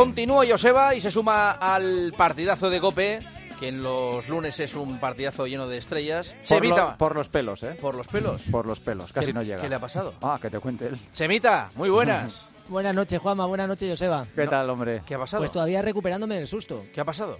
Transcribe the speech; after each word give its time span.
Continúa 0.00 0.44
Joseba 0.46 0.94
y 0.94 1.00
se 1.00 1.10
suma 1.10 1.52
al 1.52 2.12
partidazo 2.16 2.68
de 2.68 2.80
Cope, 2.80 3.20
que 3.58 3.68
en 3.68 3.82
los 3.82 4.28
lunes 4.28 4.60
es 4.60 4.74
un 4.74 4.98
partidazo 5.00 5.46
lleno 5.46 5.66
de 5.66 5.78
estrellas. 5.78 6.32
Por, 6.34 6.42
Chemita, 6.44 6.90
lo- 6.92 6.98
por 6.98 7.14
los 7.14 7.28
pelos, 7.30 7.62
¿eh? 7.62 7.76
por 7.80 7.94
los 7.94 8.06
pelos. 8.06 8.42
Por 8.50 8.66
los 8.66 8.78
pelos, 8.78 9.10
casi 9.10 9.28
¿Qué- 9.28 9.32
no 9.32 9.42
llega. 9.42 9.62
¿Qué 9.62 9.68
le 9.70 9.74
ha 9.76 9.78
pasado? 9.80 10.12
Ah, 10.20 10.38
que 10.40 10.50
te 10.50 10.58
cuente 10.58 10.88
él. 10.88 10.98
Chemita, 11.14 11.70
muy 11.76 11.88
buenas. 11.88 12.46
Buenas 12.68 12.94
noches, 12.96 13.20
Juanma. 13.20 13.46
Buenas 13.46 13.68
noches, 13.68 13.88
Joseba. 13.88 14.26
¿Qué 14.34 14.44
No. 14.44 14.50
tal, 14.50 14.68
hombre? 14.68 15.00
¿Qué 15.06 15.14
ha 15.14 15.18
pasado? 15.20 15.40
Pues 15.40 15.52
todavía 15.52 15.80
recuperándome 15.82 16.34
del 16.34 16.48
susto. 16.48 16.82
¿Qué 16.92 17.00
ha 17.00 17.04
pasado? 17.04 17.38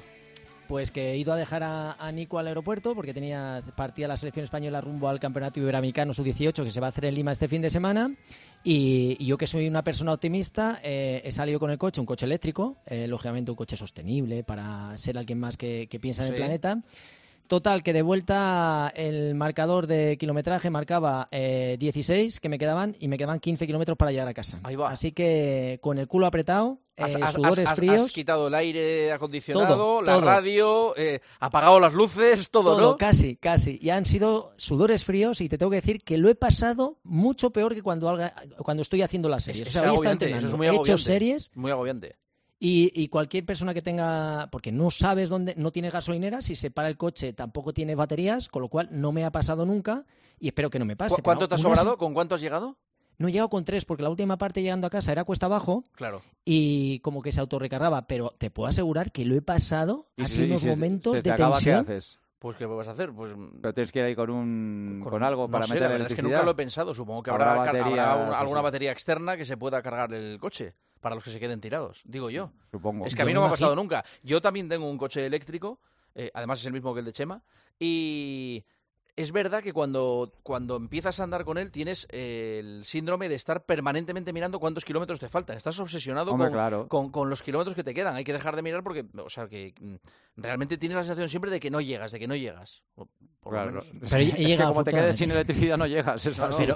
Pues 0.69 0.91
que 0.91 1.13
he 1.13 1.17
ido 1.17 1.33
a 1.33 1.37
dejar 1.37 1.63
a, 1.63 1.93
a 1.93 2.11
Nico 2.13 2.39
al 2.39 2.47
aeropuerto 2.49 2.95
porque 2.95 3.15
tenía 3.15 3.61
partida 3.77 4.09
la 4.09 4.17
selección 4.17 4.45
española 4.45 4.81
rumbo 4.81 5.09
al 5.09 5.21
Campeonato 5.21 5.61
Iberoamericano 5.61 6.13
Sub-18 6.13 6.65
que 6.65 6.71
se 6.71 6.81
va 6.81 6.89
a 6.89 6.91
hacer 6.91 7.05
en 7.05 7.15
Lima 7.15 7.33
este 7.33 7.47
fin 7.49 7.63
de 7.63 7.71
semana. 7.71 8.11
Y, 8.65 9.17
y 9.21 9.27
yo 9.27 9.39
que 9.39 9.47
soy 9.47 9.69
una 9.69 9.85
persona 9.85 10.13
optimista, 10.13 10.81
eh, 10.83 11.23
he 11.25 11.31
salido 11.31 11.61
con 11.61 11.71
el 11.71 11.79
coche, 11.79 12.01
un 12.01 12.07
coche 12.07 12.27
eléctrico, 12.27 12.79
eh, 12.87 13.07
lógicamente 13.07 13.51
un 13.53 13.57
coche 13.57 13.77
sostenible 13.77 14.43
para 14.43 14.97
ser 14.99 15.17
alguien 15.19 15.39
más 15.39 15.57
que, 15.57 15.87
que 15.89 16.01
piensa 16.01 16.23
en 16.25 16.29
Sí. 16.31 16.35
el 16.35 16.41
planeta. 16.41 16.81
Total, 17.49 17.83
que 17.83 17.93
de 17.93 18.03
vuelta 18.03 18.93
el 18.97 19.35
marcador 19.35 19.87
de 19.87 20.17
kilometraje 20.19 20.69
marcaba 20.71 21.29
eh, 21.31 21.77
16 21.79 22.41
que 22.41 22.49
me 22.49 22.59
quedaban 22.59 22.97
y 22.99 23.09
me 23.09 23.17
quedaban 23.19 23.39
15 23.41 23.67
kilómetros 23.67 23.97
para 23.97 24.11
llegar 24.11 24.27
a 24.27 24.35
casa. 24.35 24.59
Ahí 24.65 24.75
va. 24.77 24.91
Así 24.91 25.13
que 25.13 25.79
con 25.81 25.99
el 25.99 26.09
culo 26.09 26.27
apretado, 26.27 26.81
eh, 26.97 27.03
has- 27.05 27.35
sudores 27.35 27.67
has- 27.67 27.73
has 27.73 27.77
fríos. 27.77 28.11
quitado 28.13 28.49
el 28.49 28.55
aire 28.55 29.13
acondicionado, 29.13 29.67
Todo, 29.77 30.03
la 30.03 30.13
todo. 30.15 30.25
radio, 30.27 30.95
eh, 30.97 31.21
apagado 31.39 31.79
las 31.79 31.95
luces, 31.95 32.51
todo, 32.51 32.75
Todo, 32.77 32.91
¿no? 32.93 32.97
casi, 32.97 33.37
casi. 33.37 33.79
Y 33.81 33.91
han 33.91 34.07
sido 34.07 34.53
sudores 34.57 35.05
fríos 35.05 35.41
y 35.41 35.49
te 35.49 35.57
tengo 35.59 35.71
que 35.71 35.77
decir 35.77 36.03
que 36.03 36.19
lo 36.19 36.29
he 36.29 36.35
pasado 36.35 36.99
mucho 37.05 37.51
peor 37.51 37.75
que 37.75 37.83
cuando, 37.83 38.19
cuando 38.59 38.83
estoy 38.83 39.03
haciendo 39.03 39.29
las 39.29 39.45
series. 39.45 39.69
Es- 39.69 39.69
O 39.69 39.73
sea, 39.73 39.83
hoy 39.83 39.87
está 39.89 39.95
agobiante, 39.95 40.25
eso 40.27 40.35
entrenando. 40.37 40.65
es 40.65 40.71
muy 40.73 40.79
He 40.79 40.81
hecho 40.81 40.99
series 40.99 41.51
Muy 41.55 41.71
agobiante. 41.71 42.17
Y, 42.59 42.91
y 42.95 43.09
cualquier 43.09 43.45
persona 43.45 43.75
que 43.75 43.83
tenga, 43.83 44.49
porque 44.51 44.73
no 44.73 44.91
sabes 44.91 45.29
dónde, 45.29 45.55
no 45.57 45.73
tiene 45.73 45.91
gasolinera, 45.91 46.41
si 46.43 46.57
se 46.57 46.71
para 46.71 46.89
el 46.89 46.97
coche 46.97 47.33
tampoco 47.33 47.73
tiene 47.75 47.95
baterías, 47.95 48.49
con 48.49 48.63
lo 48.63 48.69
cual 48.69 48.89
no 48.93 49.13
me 49.13 49.25
ha 49.25 49.31
pasado 49.31 49.67
nunca 49.67 50.05
y 50.41 50.49
espero 50.49 50.71
que 50.71 50.79
no 50.79 50.85
me 50.85 50.97
pase. 50.97 51.17
¿Cu- 51.17 51.23
¿Cuánto 51.23 51.49
te 51.49 51.55
ha 51.55 51.59
una 51.59 51.63
sobrado? 51.63 51.93
se- 51.93 51.97
¿Con 51.99 52.15
cuánto 52.15 52.35
has 52.35 52.41
llegado? 52.41 52.77
No 53.19 53.29
he 53.29 53.33
llegado 53.33 53.49
con 53.49 53.65
tres 53.65 53.85
porque 53.87 54.03
la 54.03 54.11
última 54.11 54.37
parte 54.37 54.61
llegando 54.63 54.87
a 54.87 54.91
casa 54.91 55.11
era 55.13 55.25
cuesta 55.25 55.47
abajo 55.47 55.85
Claro. 55.93 56.21
y 56.45 56.99
como 57.01 57.23
que 57.23 57.33
se 57.33 57.41
autorrecargaba, 57.41 58.07
pero 58.07 58.35
te 58.37 58.51
puedo 58.51 58.69
asegurar 58.69 59.11
que 59.11 59.25
lo 59.25 59.35
he 59.35 59.41
pasado 59.43 60.07
así 60.19 60.35
si- 60.37 60.45
unos 60.45 60.61
si 60.63 60.69
momentos 60.69 61.17
se 61.17 61.23
de 61.23 61.31
acaba, 61.31 61.53
tensión. 61.57 61.85
¿qué 61.87 61.93
haces? 61.93 62.19
Pues, 62.39 62.57
¿qué 62.59 62.67
vas 62.67 62.87
a 62.87 62.91
hacer? 62.91 63.13
Pues 63.13 63.33
Pero 63.63 63.73
tienes 63.75 63.91
que 63.91 63.99
ir 64.01 64.05
ahí 64.05 64.15
con 64.15 64.29
un 64.31 65.01
con, 65.03 65.23
algo 65.23 65.47
no 65.47 65.51
para 65.51 65.65
sé, 65.67 65.73
meter 65.75 65.83
la 65.83 65.89
verdad 65.89 66.07
es 66.09 66.15
que 66.15 66.21
electricidad. 66.21 66.39
nunca 66.39 66.45
lo 66.45 66.51
he 66.53 66.55
pensado. 66.55 66.95
Supongo 66.95 67.23
que 67.23 67.31
Habrá 67.31 67.53
habrá, 67.63 68.17
un- 68.17 68.35
alguna 68.35 68.61
sí. 68.61 68.65
batería 68.65 68.93
externa 68.93 69.37
que 69.37 69.45
se 69.47 69.57
pueda 69.57 69.81
cargar 69.83 70.13
el 70.13 70.39
coche 70.39 70.75
para 71.01 71.15
los 71.15 71.25
que 71.25 71.31
se 71.31 71.41
queden 71.41 71.61
tirados, 71.61 72.03
digo 72.05 72.29
yo. 72.31 72.53
Supongo. 72.71 73.07
Es 73.07 73.15
que 73.15 73.23
a 73.23 73.25
mí 73.25 73.33
no 73.33 73.41
me 73.41 73.47
ha 73.47 73.51
pasado 73.51 73.75
nunca. 73.75 74.05
Yo 74.23 74.41
también 74.43 74.69
tengo 74.69 74.89
un 74.91 74.99
coche 74.99 75.25
eléctrico, 75.25 75.81
eh, 76.15 76.31
además 76.35 76.61
es 76.61 76.67
el 76.67 76.73
mismo 76.73 76.93
que 76.93 77.01
el 77.01 77.07
de 77.07 77.13
Chema, 77.13 77.43
y 77.79 78.65
es 79.17 79.33
verdad 79.33 79.63
que 79.63 79.73
cuando, 79.73 80.33
cuando 80.43 80.77
empiezas 80.77 81.19
a 81.21 81.25
andar 81.25 81.45
con 81.45 81.57
él 81.59 81.71
tienes 81.71 82.07
eh, 82.11 82.59
el 82.63 82.85
síndrome 82.85 83.29
de 83.29 83.35
estar 83.35 83.65
permanentemente 83.65 84.33
mirando 84.33 84.59
cuántos 84.61 84.85
kilómetros 84.85 85.19
te 85.19 85.29
faltan. 85.29 85.57
Estás 85.57 85.79
obsesionado 85.79 86.33
Hombre, 86.33 86.49
con, 86.49 86.53
claro. 86.55 86.89
con, 86.89 87.11
con 87.11 87.31
los 87.31 87.43
kilómetros 87.43 87.75
que 87.75 87.83
te 87.85 87.95
quedan. 87.95 88.15
Hay 88.15 88.25
que 88.25 88.33
dejar 88.33 88.55
de 88.57 88.63
mirar 88.63 88.83
porque, 88.83 89.07
o 89.19 89.31
sea, 89.31 89.49
que 89.49 89.75
mm, 89.81 89.95
realmente 90.37 90.77
tienes 90.79 90.97
la 90.97 91.03
sensación 91.03 91.29
siempre 91.29 91.51
de 91.51 91.61
que 91.61 91.71
no 91.71 91.81
llegas, 91.81 92.13
de 92.13 92.19
que 92.19 92.29
no 92.29 92.35
llegas. 92.37 92.83
Por 92.95 93.07
lo 93.07 93.51
Claro. 93.51 93.67
menos. 93.71 93.93
Es 94.03 94.13
que- 94.13 94.57
que 94.57 94.57
como 94.57 94.83
te 94.83 94.91
quedes 94.93 95.17
sin 95.17 95.31
electricidad 95.31 95.77
no 95.79 95.87
llegas. 95.87 96.27
Eso, 96.27 96.53
sí. 96.53 96.67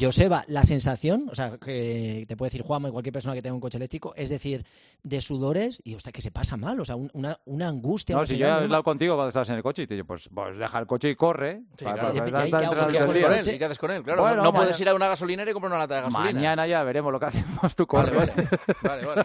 Joseba, 0.00 0.44
la 0.48 0.64
sensación, 0.64 1.28
o 1.30 1.34
sea, 1.34 1.58
que 1.58 2.24
te 2.26 2.36
puede 2.36 2.48
decir 2.48 2.62
Juanma 2.62 2.88
y 2.88 2.92
cualquier 2.92 3.12
persona 3.12 3.34
que 3.34 3.42
tenga 3.42 3.54
un 3.54 3.60
coche 3.60 3.76
eléctrico, 3.76 4.14
es 4.16 4.30
decir, 4.30 4.64
de 5.02 5.20
sudores 5.20 5.82
y, 5.84 5.94
hostia, 5.94 6.12
que 6.12 6.22
se 6.22 6.30
pasa 6.30 6.56
mal, 6.56 6.80
o 6.80 6.84
sea, 6.86 6.96
un- 6.96 7.10
una, 7.12 7.38
una 7.44 7.68
angustia. 7.68 8.16
No, 8.16 8.26
si 8.26 8.38
yo 8.38 8.46
he 8.46 8.50
hablado 8.50 8.82
contigo 8.82 9.14
cuando 9.16 9.28
estabas 9.28 9.50
en 9.50 9.56
el 9.56 9.62
coche 9.62 9.82
y 9.82 9.86
te 9.86 9.94
digo, 9.94 10.06
pues, 10.06 10.30
pues 10.34 10.56
deja 10.56 10.78
el 10.78 10.86
coche 10.86 11.10
y 11.10 11.14
corre. 11.14 11.60
Sí, 11.78 11.83
para- 11.84 11.94
claro. 11.94 12.14
para- 12.14 12.28
¿Y 12.28 12.30
para 12.30 12.42
qué- 12.42 12.44
estar 12.46 12.60
qué 12.60 12.66
hago? 12.66 12.72
entrando 12.74 12.86
¿Qué 12.86 12.92
¿Qué 12.92 12.98
todo 12.98 13.04
haces 13.04 13.16
el 13.16 13.22
con 13.22 13.30
día. 13.30 13.38
él? 13.38 13.44
coche. 13.44 13.54
¿Y 13.54 13.58
qué 13.58 13.64
haces 13.64 13.78
con 13.78 13.90
él? 13.90 14.02
Claro, 14.02 14.22
Bueno, 14.22 14.42
no, 14.42 14.52
puedes 14.52 14.80
ir 14.80 14.88
a 14.88 14.94
una 14.94 15.08
gasolinera 15.08 15.50
y 15.50 15.52
comprar 15.54 15.70
una 15.72 15.78
lata 15.80 15.94
de 15.96 16.00
gasolina. 16.02 16.32
Mañana 16.32 16.66
ya 16.66 16.82
veremos 16.82 17.12
lo 17.12 17.20
que 17.20 17.26
hacemos. 17.26 17.76
Tú 17.76 17.86
Vale, 17.90 18.12
corre. 18.12 18.32
vale, 18.82 19.06
vale, 19.06 19.06
vale. 19.06 19.24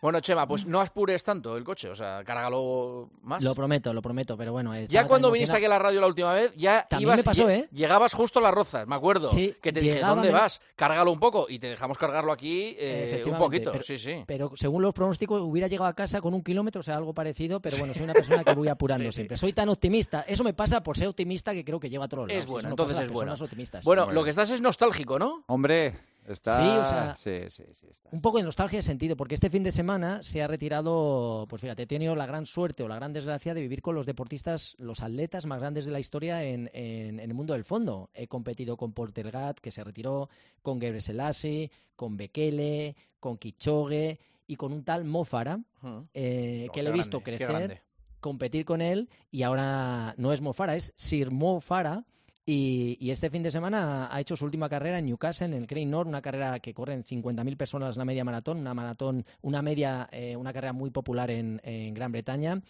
Bueno, 0.00 0.20
Chema, 0.20 0.46
pues 0.46 0.66
no 0.66 0.80
apures 0.80 1.22
tanto 1.24 1.56
el 1.56 1.64
coche, 1.64 1.88
o 1.88 1.94
sea, 1.94 2.22
cárgalo 2.24 3.10
más. 3.22 3.42
Lo 3.42 3.54
prometo, 3.54 3.92
lo 3.92 4.02
prometo, 4.02 4.36
pero 4.36 4.52
bueno. 4.52 4.74
Ya 4.74 4.80
estaba 4.82 5.00
tan 5.02 5.08
cuando 5.08 5.30
viniste 5.30 5.56
aquí 5.56 5.64
a 5.66 5.68
la 5.68 5.78
radio 5.78 6.00
la 6.00 6.06
última 6.06 6.32
vez, 6.32 6.52
ya 6.56 6.86
También 6.88 7.08
ibas, 7.08 7.16
me 7.18 7.24
pasó, 7.24 7.48
lle- 7.48 7.50
¿eh? 7.64 7.68
llegabas 7.72 8.12
justo 8.14 8.38
a 8.38 8.42
las 8.42 8.52
rozas, 8.54 8.86
me 8.86 8.94
acuerdo. 8.94 9.28
Sí, 9.28 9.54
que 9.60 9.72
te 9.72 9.80
dije, 9.80 10.00
¿dónde 10.00 10.30
vas? 10.30 10.60
Cárgalo 10.76 11.12
un 11.12 11.20
poco 11.20 11.46
y 11.48 11.58
te 11.58 11.68
dejamos 11.68 11.98
cargarlo 11.98 12.32
aquí 12.32 12.76
eh, 12.78 13.22
un 13.26 13.38
poquito. 13.38 13.70
pero- 13.72 13.84
sí, 13.84 13.98
sí. 13.98 14.24
Pero 14.26 14.52
según 14.54 14.82
los 14.82 14.94
pronósticos, 14.94 15.40
hubiera 15.42 15.68
llegado 15.68 15.88
a 15.88 15.94
casa 15.94 16.20
con 16.20 16.34
un 16.34 16.42
kilómetro, 16.42 16.80
o 16.80 16.82
sea, 16.82 16.96
algo 16.96 17.12
parecido, 17.14 17.60
pero 17.60 17.76
bueno, 17.78 17.94
soy 17.94 18.04
una 18.04 18.12
persona 18.14 18.44
que 18.44 18.54
voy 18.54 18.68
apurando 18.68 19.10
siempre. 19.12 19.36
Soy 19.36 19.52
tan 19.52 19.68
optimista. 19.68 20.24
Eso 20.26 20.44
me 20.44 20.52
pasa 20.54 20.82
por 20.82 20.96
ser 20.96 21.08
optimista 21.08 21.49
que 21.52 21.64
creo 21.64 21.80
que 21.80 21.88
lleva 21.90 22.04
a 22.04 22.08
todos 22.08 22.28
Es 22.28 22.34
lados. 22.34 22.46
bueno, 22.46 22.58
Eso 22.60 22.68
no 22.68 22.72
entonces 22.82 23.00
es 23.06 23.12
bueno. 23.12 23.34
optimistas. 23.34 23.84
Bueno, 23.84 24.06
Muy 24.06 24.14
lo 24.14 24.24
que 24.24 24.30
estás 24.30 24.50
es 24.50 24.60
nostálgico, 24.60 25.18
¿no? 25.18 25.44
Hombre, 25.48 25.94
está... 26.26 26.56
Sí, 26.56 26.78
o 26.78 26.84
sea- 26.84 27.16
Sí, 27.16 27.40
sí, 27.50 27.64
sí, 27.78 27.86
está. 27.90 28.08
Un 28.12 28.20
poco 28.20 28.38
de 28.38 28.44
nostalgia 28.44 28.78
de 28.78 28.82
sentido, 28.82 29.16
porque 29.16 29.34
este 29.34 29.50
fin 29.50 29.62
de 29.62 29.70
semana 29.70 30.22
se 30.22 30.42
ha 30.42 30.46
retirado, 30.46 31.46
pues 31.48 31.62
fíjate, 31.62 31.82
he 31.82 31.86
tenido 31.86 32.14
la 32.16 32.26
gran 32.26 32.46
suerte 32.46 32.82
o 32.82 32.88
la 32.88 32.96
gran 32.96 33.12
desgracia 33.12 33.54
de 33.54 33.60
vivir 33.60 33.82
con 33.82 33.94
los 33.94 34.06
deportistas, 34.06 34.74
los 34.78 35.02
atletas 35.02 35.46
más 35.46 35.60
grandes 35.60 35.86
de 35.86 35.92
la 35.92 36.00
historia 36.00 36.42
en, 36.44 36.70
en- 36.72 37.20
en 37.20 37.30
el 37.30 37.34
mundo 37.34 37.52
del 37.54 37.64
fondo. 37.64 38.10
He 38.14 38.26
competido 38.26 38.76
con 38.76 38.92
Poltergat, 38.92 39.58
que 39.60 39.70
se 39.70 39.84
retiró, 39.84 40.28
con 40.62 40.80
Gebre 40.80 41.00
Selassie, 41.00 41.70
con 41.96 42.16
Bekele, 42.16 42.96
con 43.18 43.36
Kichogue 43.38 44.18
y 44.46 44.56
con 44.56 44.72
un 44.72 44.82
tal 44.84 45.04
Mofara, 45.04 45.60
Ujú. 45.82 46.02
eh, 46.14 46.66
Oh, 46.68 46.72
que 46.72 46.82
le 46.82 46.90
he 46.90 46.92
visto 46.92 47.20
grande, 47.20 47.24
qué 47.24 47.36
crecer, 47.46 47.48
grande. 47.48 47.82
Competir 48.20 48.64
con 48.64 48.80
él 48.80 49.08
y 49.30 49.42
ahora 49.42 50.14
no 50.16 50.32
es 50.32 50.40
Mofara, 50.40 50.76
es 50.76 50.92
Sir 50.96 51.30
Mofara. 51.30 52.04
Y, 52.46 52.96
y 52.98 53.10
este 53.10 53.30
fin 53.30 53.42
de 53.42 53.50
semana 53.50 54.08
ha 54.10 54.20
hecho 54.20 54.36
su 54.36 54.44
última 54.44 54.68
carrera 54.68 54.98
en 54.98 55.06
Newcastle, 55.06 55.46
en 55.46 55.54
el 55.54 55.66
Crane 55.66 55.86
North, 55.86 56.08
una 56.08 56.22
carrera 56.22 56.58
que 56.58 56.74
corren 56.74 57.04
50.000 57.04 57.56
personas 57.56 57.96
la 57.96 58.04
media 58.04 58.24
maratón, 58.24 58.58
una 58.58 58.74
maratón, 58.74 59.24
una 59.42 59.62
media, 59.62 60.08
eh, 60.10 60.34
una 60.36 60.52
carrera 60.52 60.72
muy 60.72 60.90
popular 60.90 61.30
en, 61.30 61.60
en 61.62 61.94
Gran 61.94 62.10
Bretaña. 62.10 62.60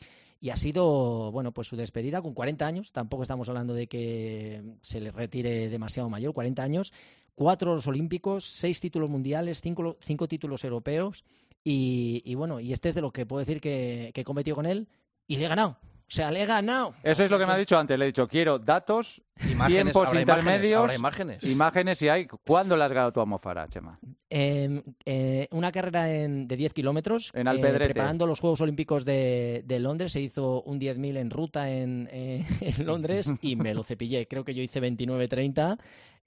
Y 0.40 0.48
ha 0.50 0.56
sido, 0.56 1.30
bueno, 1.32 1.52
pues 1.52 1.68
su 1.68 1.76
despedida 1.76 2.22
con 2.22 2.32
40 2.32 2.66
años. 2.66 2.92
Tampoco 2.92 3.22
estamos 3.22 3.48
hablando 3.48 3.74
de 3.74 3.86
que 3.86 4.62
se 4.80 5.00
le 5.00 5.12
retire 5.12 5.68
demasiado 5.68 6.08
mayor, 6.08 6.32
40 6.32 6.62
años. 6.62 6.92
Cuatro 7.34 7.74
los 7.74 7.86
olímpicos, 7.86 8.46
seis 8.46 8.80
títulos 8.80 9.10
mundiales, 9.10 9.60
cinco, 9.60 9.96
cinco 10.00 10.28
títulos 10.28 10.64
europeos. 10.64 11.24
Y, 11.62 12.22
y 12.24 12.34
bueno, 12.36 12.58
y 12.58 12.72
este 12.72 12.88
es 12.88 12.94
de 12.94 13.02
lo 13.02 13.12
que 13.12 13.26
puedo 13.26 13.40
decir 13.40 13.60
que, 13.60 14.12
que 14.14 14.22
he 14.22 14.24
competido 14.24 14.56
con 14.56 14.64
él 14.64 14.88
y 15.30 15.36
le 15.36 15.44
he 15.44 15.48
ganado. 15.48 15.76
O 15.80 16.12
sea, 16.12 16.28
le 16.32 16.42
he 16.42 16.46
ganado. 16.46 16.92
Eso 17.04 17.22
es 17.22 17.30
lo 17.30 17.38
que 17.38 17.46
me 17.46 17.52
ha 17.52 17.56
dicho 17.56 17.78
antes. 17.78 17.96
Le 17.96 18.04
he 18.04 18.08
dicho, 18.08 18.26
quiero 18.26 18.58
datos, 18.58 19.22
Imágenes, 19.48 19.92
tiempos 19.92 20.12
intermedios, 20.12 20.92
Imágenes, 20.96 20.98
imágenes. 20.98 21.44
imágenes 21.44 22.02
y 22.02 22.08
hay. 22.08 22.26
¿Cuándo 22.26 22.76
le 22.76 22.82
has 22.82 22.90
ganado 22.90 23.12
tú 23.12 23.20
a 23.20 23.26
Mofara, 23.26 23.68
Chema? 23.68 23.96
Eh, 24.28 24.82
eh, 25.06 25.46
una 25.52 25.70
carrera 25.70 26.12
en- 26.12 26.48
de 26.48 26.56
10 26.56 26.72
kilómetros. 26.74 27.30
En 27.32 27.46
eh, 27.46 27.50
Alpedrete. 27.50 27.94
preparando 27.94 28.26
los 28.26 28.40
Juegos 28.40 28.60
Olímpicos 28.60 29.04
de, 29.04 29.62
de 29.64 29.78
Londres. 29.78 30.10
Se 30.10 30.20
hizo 30.20 30.62
un 30.62 30.80
10.000 30.80 31.16
en 31.16 31.30
ruta 31.30 31.70
en, 31.70 32.08
eh, 32.10 32.44
en 32.60 32.86
Londres 32.86 33.30
y 33.40 33.54
me 33.54 33.72
lo 33.72 33.84
cepillé. 33.84 34.26
Creo 34.26 34.42
que 34.44 34.52
yo 34.52 34.62
hice 34.64 34.80
29.30. 34.82 35.78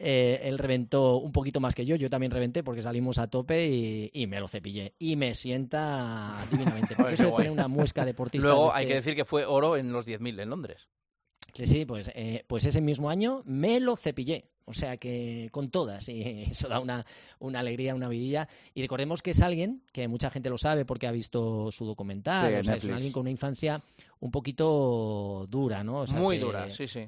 Eh, 0.05 0.41
él 0.43 0.57
reventó 0.57 1.17
un 1.17 1.31
poquito 1.31 1.59
más 1.61 1.73
que 1.75 1.85
yo. 1.85 1.95
Yo 1.95 2.09
también 2.09 2.31
reventé 2.31 2.61
porque 2.61 2.81
salimos 2.81 3.17
a 3.19 3.27
tope 3.27 3.67
y, 3.67 4.09
y 4.13 4.27
me 4.27 4.39
lo 4.41 4.47
cepillé. 4.49 4.93
Y 4.99 5.15
me 5.15 5.33
sienta 5.33 6.35
divinamente. 6.51 6.95
Porque 6.97 7.13
eso 7.13 7.25
de 7.29 7.31
tener 7.37 7.51
una 7.51 7.67
muesca 7.69 8.03
deportista. 8.05 8.47
Luego 8.47 8.73
hay 8.73 8.87
que 8.87 8.95
decir 8.95 9.15
que 9.15 9.23
fue 9.25 9.45
oro 9.45 9.77
en 9.77 9.93
los 9.93 10.05
10.000 10.05 10.41
en 10.41 10.49
Londres. 10.49 10.89
Sí, 11.53 11.67
sí, 11.67 11.85
pues, 11.85 12.11
eh, 12.15 12.43
pues 12.47 12.65
ese 12.65 12.81
mismo 12.81 13.09
año 13.09 13.43
me 13.45 13.79
lo 13.79 13.95
cepillé. 13.95 14.49
O 14.65 14.73
sea 14.73 14.95
que 14.97 15.49
con 15.51 15.69
todas, 15.69 16.07
y 16.09 16.21
eso 16.49 16.67
da 16.69 16.79
una, 16.79 17.05
una 17.39 17.59
alegría, 17.59 17.95
una 17.95 18.07
vidilla. 18.09 18.47
Y 18.73 18.81
recordemos 18.81 19.21
que 19.21 19.31
es 19.31 19.41
alguien 19.41 19.83
que 19.91 20.07
mucha 20.07 20.29
gente 20.29 20.49
lo 20.49 20.57
sabe 20.57 20.83
porque 20.85 21.05
ha 21.07 21.11
visto 21.11 21.71
su 21.71 21.85
documental. 21.85 22.49
Sí, 22.51 22.59
o 22.59 22.63
sea, 22.63 22.75
es 22.75 22.89
alguien 22.89 23.11
con 23.13 23.21
una 23.21 23.29
infancia 23.31 23.81
un 24.19 24.31
poquito 24.31 25.45
dura, 25.49 25.83
¿no? 25.83 25.99
O 26.01 26.07
sea, 26.07 26.19
Muy 26.19 26.37
se- 26.37 26.43
dura, 26.43 26.69
sí, 26.71 26.87
sí. 26.87 27.07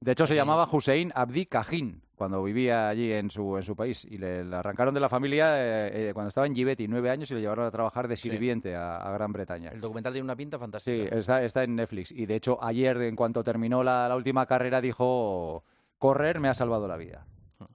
De 0.00 0.12
hecho, 0.12 0.26
se 0.26 0.34
Eh, 0.34 0.36
llamaba 0.36 0.68
Hussein 0.70 1.10
Abdi 1.14 1.46
Kahin 1.46 2.02
cuando 2.16 2.42
vivía 2.42 2.88
allí 2.88 3.12
en 3.12 3.30
su, 3.30 3.56
en 3.56 3.62
su 3.64 3.74
país. 3.74 4.04
Y 4.04 4.18
le, 4.18 4.44
le 4.44 4.56
arrancaron 4.56 4.94
de 4.94 5.00
la 5.00 5.08
familia 5.08 5.54
eh, 5.58 6.10
eh, 6.10 6.14
cuando 6.14 6.28
estaba 6.28 6.46
en 6.46 6.54
Giveti, 6.54 6.86
nueve 6.88 7.10
años, 7.10 7.30
y 7.30 7.34
le 7.34 7.40
llevaron 7.40 7.66
a 7.66 7.70
trabajar 7.70 8.06
de 8.08 8.16
Sí. 8.16 8.30
sirviente 8.30 8.74
a, 8.76 8.96
a 8.98 9.10
Gran 9.12 9.32
Bretaña. 9.32 9.70
El 9.70 9.80
documental 9.80 10.12
tiene 10.12 10.24
una 10.24 10.36
pinta 10.36 10.56
Sí, 10.56 10.60
fantástica. 10.60 11.16
está, 11.16 11.42
está 11.42 11.64
en 11.64 11.74
Netflix. 11.76 12.12
Y 12.12 12.26
de 12.26 12.36
hecho, 12.36 12.62
ayer, 12.62 12.96
en 13.02 13.16
cuanto 13.16 13.42
terminó 13.42 13.82
la, 13.82 14.08
la 14.08 14.16
última 14.16 14.46
carrera, 14.46 14.80
dijo: 14.80 15.64
Correr 15.98 16.38
me 16.40 16.48
ha 16.48 16.54
salvado 16.54 16.86
la 16.88 16.96
vida. 16.96 17.26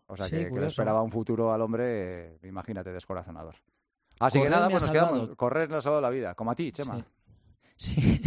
O 0.07 0.15
sea 0.15 0.27
Sí, 0.27 0.37
que, 0.37 0.49
que 0.53 0.59
le 0.59 0.67
esperaba 0.67 1.01
un 1.01 1.11
futuro 1.11 1.53
al 1.53 1.61
hombre, 1.61 2.35
eh, 2.35 2.39
imagínate, 2.43 2.91
descorazonador. 2.91 3.55
Así 4.19 4.41
que 4.41 4.49
nada, 4.49 4.69
pues 4.69 4.83
nos 4.83 4.91
quedamos. 4.91 5.29
Correr 5.35 5.69
nos 5.69 5.79
ha 5.79 5.81
salvado 5.81 6.01
la 6.01 6.09
vida, 6.09 6.35
como 6.35 6.51
a 6.51 6.55
ti, 6.55 6.71
Chema. 6.71 6.95
Sí. 6.97 7.03
Sí, 7.79 8.19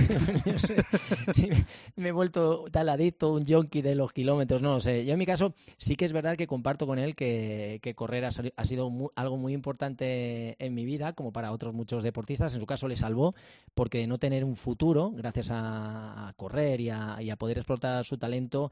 sí, 1.35 1.51
me 1.97 2.09
he 2.09 2.13
vuelto 2.13 2.65
tal 2.71 2.89
adicto, 2.89 3.35
un 3.35 3.47
junkie 3.47 3.83
de 3.83 3.95
los 3.95 4.11
kilómetros, 4.11 4.63
no 4.63 4.73
lo 4.73 4.81
sé. 4.81 5.05
Yo 5.05 5.13
en 5.13 5.19
mi 5.19 5.27
caso 5.27 5.55
sí 5.77 5.95
que 5.95 6.07
es 6.07 6.15
verdad 6.15 6.39
que 6.39 6.47
comparto 6.47 6.87
con 6.87 6.99
él 6.99 7.15
que, 7.15 7.93
correr 7.95 8.25
ha, 8.25 8.65
sido 8.65 9.13
algo 9.15 9.37
muy 9.37 9.53
importante 9.53 10.57
en 10.59 10.73
mi 10.73 10.87
vida, 10.87 11.13
como 11.13 11.35
para 11.35 11.53
otros 11.53 11.75
muchos 11.75 12.03
deportistas. 12.03 12.55
En 12.55 12.61
su 12.61 12.67
caso 12.67 12.89
le 12.89 12.97
salvó 12.97 13.35
porque 13.75 13.99
de 13.99 14.07
no 14.07 14.17
tener 14.17 14.43
un 14.43 14.57
futuro, 14.57 15.11
gracias 15.11 15.49
a, 15.51 16.33
correr 16.39 16.81
y 16.81 16.89
a 16.89 17.37
poder 17.39 17.59
explotar 17.59 18.07
su 18.07 18.17
talento, 18.17 18.71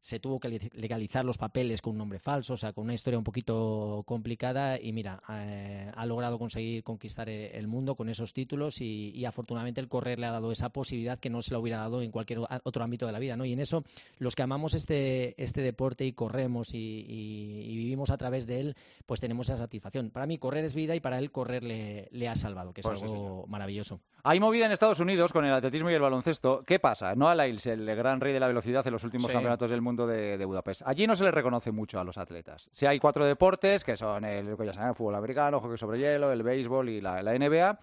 se 0.00 0.18
tuvo 0.18 0.40
que 0.40 0.70
legalizar 0.72 1.24
los 1.24 1.36
papeles 1.36 1.82
con 1.82 1.92
un 1.92 1.98
nombre 1.98 2.18
falso, 2.18 2.54
o 2.54 2.56
sea, 2.56 2.72
con 2.72 2.84
una 2.84 2.94
historia 2.94 3.18
un 3.18 3.24
poquito 3.24 4.02
complicada 4.06 4.80
y 4.80 4.92
mira, 4.92 5.22
eh, 5.28 5.90
ha 5.94 6.06
logrado 6.06 6.38
conseguir 6.38 6.82
conquistar 6.82 7.28
e-, 7.28 7.56
el 7.58 7.66
mundo 7.66 7.94
con 7.94 8.08
esos 8.08 8.32
títulos 8.32 8.80
y, 8.80 9.24
afortunadamente 9.30 9.80
el 9.80 9.88
correr 9.88 10.18
le 10.18 10.26
ha 10.26 10.30
dado 10.30 10.50
esa 10.50 10.70
posibilidad 10.70 11.18
que 11.18 11.30
no 11.30 11.42
se 11.42 11.52
lo 11.52 11.60
hubiera 11.60 11.78
dado 11.78 12.02
en 12.02 12.10
cualquier 12.10 12.40
otro 12.64 12.82
ámbito 12.82 13.06
de 13.06 13.12
la 13.12 13.18
vida, 13.18 13.36
¿no? 13.36 13.44
Y 13.44 13.52
en 13.52 13.60
eso, 13.60 13.84
los 14.18 14.34
que 14.34 14.42
amamos 14.42 14.74
este, 14.74 15.40
este 15.40 15.60
deporte 15.60 16.04
y 16.06 16.12
corremos 16.12 16.70
y, 16.72 17.76
vivimos 17.80 18.10
a 18.10 18.16
través 18.16 18.46
de 18.46 18.60
él, 18.60 18.76
pues 19.06 19.20
tenemos 19.20 19.48
esa 19.48 19.58
satisfacción. 19.58 20.10
Para 20.10 20.26
mí 20.26 20.38
correr 20.38 20.64
es 20.64 20.74
vida 20.74 20.94
y 20.96 21.00
para 21.00 21.18
él 21.18 21.30
correr 21.30 21.62
le, 21.62 22.28
ha 22.28 22.34
salvado, 22.34 22.72
que 22.72 22.80
es 22.80 22.86
pues 22.86 23.02
algo 23.02 23.46
maravilloso. 23.46 24.00
Hay 24.22 24.40
movida 24.40 24.66
en 24.66 24.72
Estados 24.72 25.00
Unidos 25.00 25.32
con 25.32 25.44
el 25.44 25.52
atletismo 25.52 25.90
y 25.90 25.94
el 25.94 26.00
baloncesto. 26.00 26.62
¿Qué 26.66 26.78
pasa? 26.78 27.14
Noah 27.14 27.34
Lyles, 27.34 27.66
el 27.66 27.84
gran 27.96 28.20
rey 28.20 28.32
de 28.32 28.40
la 28.40 28.46
velocidad 28.46 28.86
en 28.86 28.92
los 28.92 29.04
últimos 29.04 29.30
campeonatos 29.30 29.70
del 29.70 29.80
mundo 29.80 29.89
de, 29.96 30.44
Budapest. 30.44 30.82
Allí 30.84 31.06
no 31.06 31.16
se 31.16 31.24
le 31.24 31.30
reconoce 31.30 31.72
mucho 31.72 32.00
a 32.00 32.04
los 32.04 32.18
atletas. 32.18 32.68
Si 32.72 32.86
hay 32.86 32.98
cuatro 32.98 33.26
deportes, 33.26 33.84
que 33.84 33.96
son 33.96 34.24
el, 34.24 34.56
fútbol 34.56 35.14
americano, 35.14 35.60
hockey 35.60 35.76
sobre 35.76 35.98
hielo, 35.98 36.32
el 36.32 36.42
béisbol 36.42 36.88
y 36.88 37.00
la, 37.00 37.22
NBA. 37.22 37.78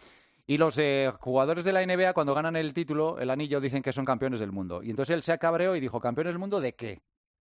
Y 0.48 0.58
los 0.58 0.78
eh, 0.78 1.12
jugadores 1.20 1.66
de 1.66 1.74
la 1.74 1.86
NBA, 1.86 2.14
cuando 2.14 2.34
ganan 2.34 2.56
el 2.56 2.74
título, 2.74 3.20
el 3.20 3.30
anillo, 3.30 3.60
dicen 3.60 3.82
que 3.82 3.92
son 3.92 4.06
campeones 4.06 4.40
del 4.40 4.52
mundo. 4.52 4.82
Y 4.82 4.90
entonces 4.90 5.14
él 5.14 5.24
se 5.24 5.34
acabreó 5.34 5.76
y 5.76 5.80
dijo, 5.80 6.00
¿campeones 6.00 6.34
del 6.34 6.40
mundo 6.40 6.62
de 6.62 6.74
qué? 6.74 7.02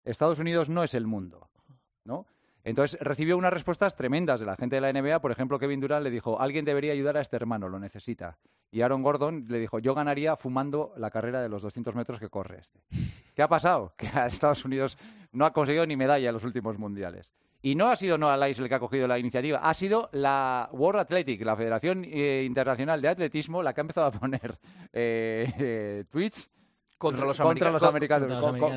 Estados 0.04 0.40
Unidos 0.40 0.70
no 0.70 0.84
es 0.84 0.94
el 0.94 1.06
mundo, 1.06 1.50
¿no? 2.04 2.26
Entonces 2.68 3.00
recibió 3.00 3.38
unas 3.38 3.54
respuestas 3.54 3.96
tremendas 3.96 4.42
de 4.42 4.46
la 4.46 4.58
gente 4.58 4.76
de 4.76 4.82
la 4.82 4.92
NBA. 4.92 5.22
Por 5.22 5.32
ejemplo, 5.32 5.58
Kevin 5.58 5.80
Durant 5.80 6.04
le 6.04 6.12
dijo, 6.12 6.42
alguien 6.42 6.66
debería 6.66 6.92
ayudar 6.92 7.16
a 7.16 7.22
este 7.22 7.38
hermano, 7.38 7.70
lo 7.70 7.80
necesita. 7.80 8.38
Y 8.72 8.82
Aaron 8.82 9.04
Gordon 9.04 9.46
le 9.48 9.58
dijo, 9.58 9.80
yo 9.80 9.96
ganaría 9.96 10.36
fumando 10.36 10.92
la 10.98 11.10
carrera 11.10 11.42
de 11.42 11.48
los 11.48 11.62
200 11.62 11.96
metros 11.96 12.20
que 12.20 12.28
corre 12.28 12.60
este. 12.60 12.82
¿Qué 13.34 13.42
ha 13.42 13.48
pasado? 13.48 13.94
Que 13.98 14.08
Estados 14.28 14.66
Unidos 14.66 14.98
no 15.32 15.46
ha 15.46 15.54
conseguido 15.54 15.86
ni 15.86 15.96
medalla 15.96 16.28
en 16.28 16.34
los 16.34 16.44
últimos 16.44 16.78
mundiales. 16.78 17.32
Y 17.62 17.76
no 17.76 17.88
ha 17.88 17.96
sido 17.96 18.18
Noah 18.18 18.36
Lyles 18.36 18.60
el 18.60 18.68
que 18.68 18.76
ha 18.76 18.80
cogido 18.80 19.08
la 19.08 19.18
iniciativa, 19.18 19.60
ha 19.60 19.74
sido 19.74 20.10
la 20.12 20.70
World 20.74 21.00
Athletic, 21.00 21.46
la 21.46 21.56
Federación 21.56 22.04
eh, 22.06 22.44
Internacional 22.46 23.02
de 23.02 23.08
Atletismo, 23.08 23.64
la 23.64 23.74
que 23.74 23.80
ha 23.80 23.84
empezado 23.84 24.08
a 24.08 24.12
poner 24.12 24.60
eh, 24.92 25.54
eh, 25.58 26.04
tweets 26.12 26.52
contra 26.98 27.26
los, 27.26 27.40
americanos, 27.40 27.84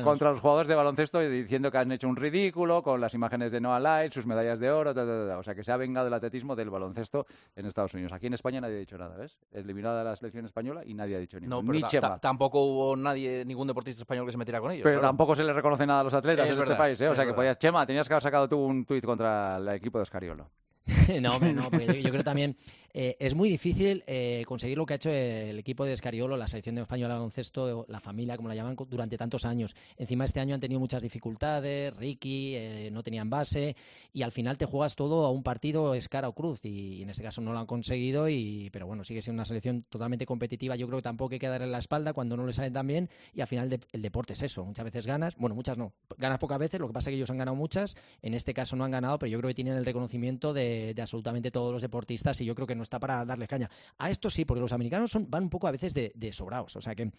contra 0.03 0.31
los, 0.31 0.39
jugadores 0.39 0.67
de 0.67 0.75
baloncesto 0.75 1.19
diciendo 1.19 1.71
que 1.71 1.77
han 1.79 1.91
hecho 1.91 2.07
un 2.07 2.15
ridículo 2.15 2.83
con 2.83 3.01
las 3.01 3.13
imágenes 3.13 3.51
de 3.51 3.59
Noah 3.59 3.79
Lyles, 3.79 4.13
sus 4.13 4.27
medallas 4.27 4.59
de 4.59 4.69
oro, 4.69 4.91
o 4.91 5.43
sea 5.43 5.55
que 5.55 5.63
se 5.63 5.71
ha 5.71 5.77
vengado 5.77 6.07
el 6.07 6.13
atletismo 6.13 6.55
del 6.55 6.69
baloncesto 6.69 7.25
en 7.55 7.65
Estados 7.65 7.93
Unidos. 7.93 8.11
Aquí 8.13 8.27
en 8.27 8.33
España 8.33 8.61
nadie 8.61 8.75
ha 8.75 8.79
dicho 8.79 8.97
nada, 8.97 9.17
¿ves? 9.17 9.39
Eliminada 9.51 10.03
la 10.03 10.15
selección 10.15 10.45
española 10.45 10.83
y 10.85 10.93
nadie 10.93 11.15
ha 11.15 11.19
dicho 11.19 11.39
nada. 11.39 11.49
No, 11.49 11.63
pero 11.65 12.19
tampoco 12.19 12.63
hubo 12.63 12.95
nadie, 12.95 13.43
ningún 13.45 13.67
deportista 13.67 14.01
español 14.01 14.25
que 14.25 14.31
se 14.31 14.37
metiera 14.37 14.59
con 14.59 14.71
ellos. 14.71 14.83
Pero 14.83 15.01
tampoco 15.01 15.33
se 15.33 15.43
le 15.43 15.53
reconoce 15.53 15.85
nada 15.87 16.01
a 16.01 16.03
los 16.03 16.13
atletas 16.13 16.49
en 16.49 16.59
este 16.59 16.75
país, 16.75 17.01
¿eh? 17.01 17.09
O 17.09 17.15
sea 17.15 17.25
que 17.25 17.33
podías, 17.33 17.57
Chema, 17.57 17.85
tenías 17.85 18.07
que 18.07 18.13
haber 18.13 18.23
sacado 18.23 18.47
tú 18.47 18.57
un 18.57 18.85
tuit 18.85 19.03
contra 19.03 19.57
el 19.57 19.67
equipo 19.69 19.97
de 19.97 20.03
Escariolo. 20.03 20.47
no, 21.21 21.35
hombre, 21.35 21.53
no, 21.53 21.69
porque 21.69 22.01
yo, 22.01 22.09
creo 22.09 22.23
también 22.23 22.55
eh, 22.93 23.15
es 23.19 23.35
muy 23.35 23.49
difícil 23.49 24.03
eh, 24.07 24.43
conseguir 24.47 24.77
lo 24.77 24.85
que 24.85 24.93
ha 24.93 24.95
hecho 24.95 25.11
el 25.11 25.57
equipo 25.59 25.85
de 25.85 25.93
Escariolo, 25.93 26.35
la 26.37 26.47
selección 26.47 26.75
de 26.75 26.81
española 26.81 27.13
de 27.13 27.19
baloncesto, 27.19 27.85
la 27.87 27.99
familia, 27.99 28.35
como 28.35 28.49
la 28.49 28.55
llaman, 28.55 28.75
durante 28.89 29.17
tantos 29.17 29.45
años. 29.45 29.75
Encima 29.97 30.25
este 30.25 30.39
año 30.39 30.55
han 30.55 30.61
tenido 30.61 30.79
muchas 30.79 31.01
dificultades, 31.01 31.95
Ricky, 31.95 32.55
eh, 32.55 32.89
no 32.91 33.03
tenían 33.03 33.29
base, 33.29 33.75
y 34.11 34.23
al 34.23 34.31
final 34.31 34.57
te 34.57 34.65
juegas 34.65 34.95
todo 34.95 35.25
a 35.25 35.31
un 35.31 35.43
partido 35.43 35.93
escara 35.93 36.27
o 36.27 36.33
cruz, 36.33 36.59
y, 36.63 37.03
en 37.03 37.09
este 37.09 37.23
caso 37.23 37.41
no 37.41 37.53
lo 37.53 37.59
han 37.59 37.67
conseguido, 37.67 38.27
y, 38.27 38.69
pero 38.71 38.87
bueno, 38.87 39.03
sigue 39.03 39.21
siendo 39.21 39.39
una 39.39 39.45
selección 39.45 39.83
totalmente 39.83 40.25
competitiva. 40.25 40.75
Yo 40.75 40.87
creo 40.87 40.99
que 40.99 41.03
tampoco 41.03 41.33
hay 41.33 41.39
que 41.39 41.47
darle 41.47 41.67
la 41.67 41.79
espalda 41.79 42.13
cuando 42.13 42.35
no 42.35 42.45
le 42.45 42.53
salen 42.53 42.73
tan 42.73 42.87
bien, 42.87 43.09
y 43.33 43.41
al 43.41 43.47
final 43.47 43.79
el 43.91 44.01
deporte 44.01 44.33
es 44.33 44.41
eso. 44.41 44.65
Muchas 44.65 44.85
veces 44.85 45.05
ganas, 45.05 45.35
bueno, 45.37 45.55
muchas 45.55 45.77
no, 45.77 45.93
ganas 46.17 46.39
pocas 46.39 46.59
veces, 46.59 46.79
lo 46.79 46.87
que 46.87 46.93
pasa 46.93 47.09
es 47.09 47.13
que 47.13 47.17
ellos 47.17 47.29
han 47.29 47.37
ganado 47.37 47.55
muchas, 47.55 47.95
en 48.21 48.33
este 48.33 48.53
caso 48.53 48.75
no 48.75 48.83
han 48.83 48.91
ganado, 48.91 49.19
pero 49.19 49.29
yo 49.29 49.37
creo 49.37 49.49
que 49.49 49.55
tienen 49.55 49.75
el 49.75 49.85
reconocimiento 49.85 50.53
de, 50.53 50.70
absolutamente 50.99 51.51
todos 51.51 51.73
los 51.73 51.81
deportistas, 51.81 52.39
y 52.41 52.45
yo 52.45 52.55
creo 52.55 52.67
que 52.67 52.75
no 52.75 52.83
está 52.83 52.99
para 52.99 53.25
darles 53.25 53.47
caña. 53.47 53.69
A 53.97 54.09
esto 54.09 54.29
sí, 54.29 54.45
porque 54.45 54.61
los 54.61 54.73
americanos 54.73 55.11
son, 55.11 55.29
van 55.29 55.43
un 55.43 55.49
poco 55.49 55.67
a 55.67 55.71
veces 55.71 55.93
de, 55.93 56.11
de 56.15 56.31
sobrados, 56.31 56.75
o 56.75 56.81
sea 56.81 56.95
que 56.95 57.11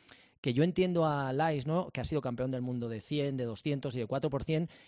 que 0.43 0.53
yo 0.53 0.65
entiendo 0.65 1.06
a 1.06 1.33
Lais, 1.33 1.67
¿no? 1.67 1.89
Que 1.91 2.00
ha 2.00 2.05
sido 2.05 2.21
campeón 2.21 2.50
del 2.50 2.62
mundo 2.62 2.89
de 2.89 3.00
100, 3.00 3.37
de 3.37 3.44
200 3.44 3.94
y 3.94 4.00
de 4.00 4.06
4 4.06 4.31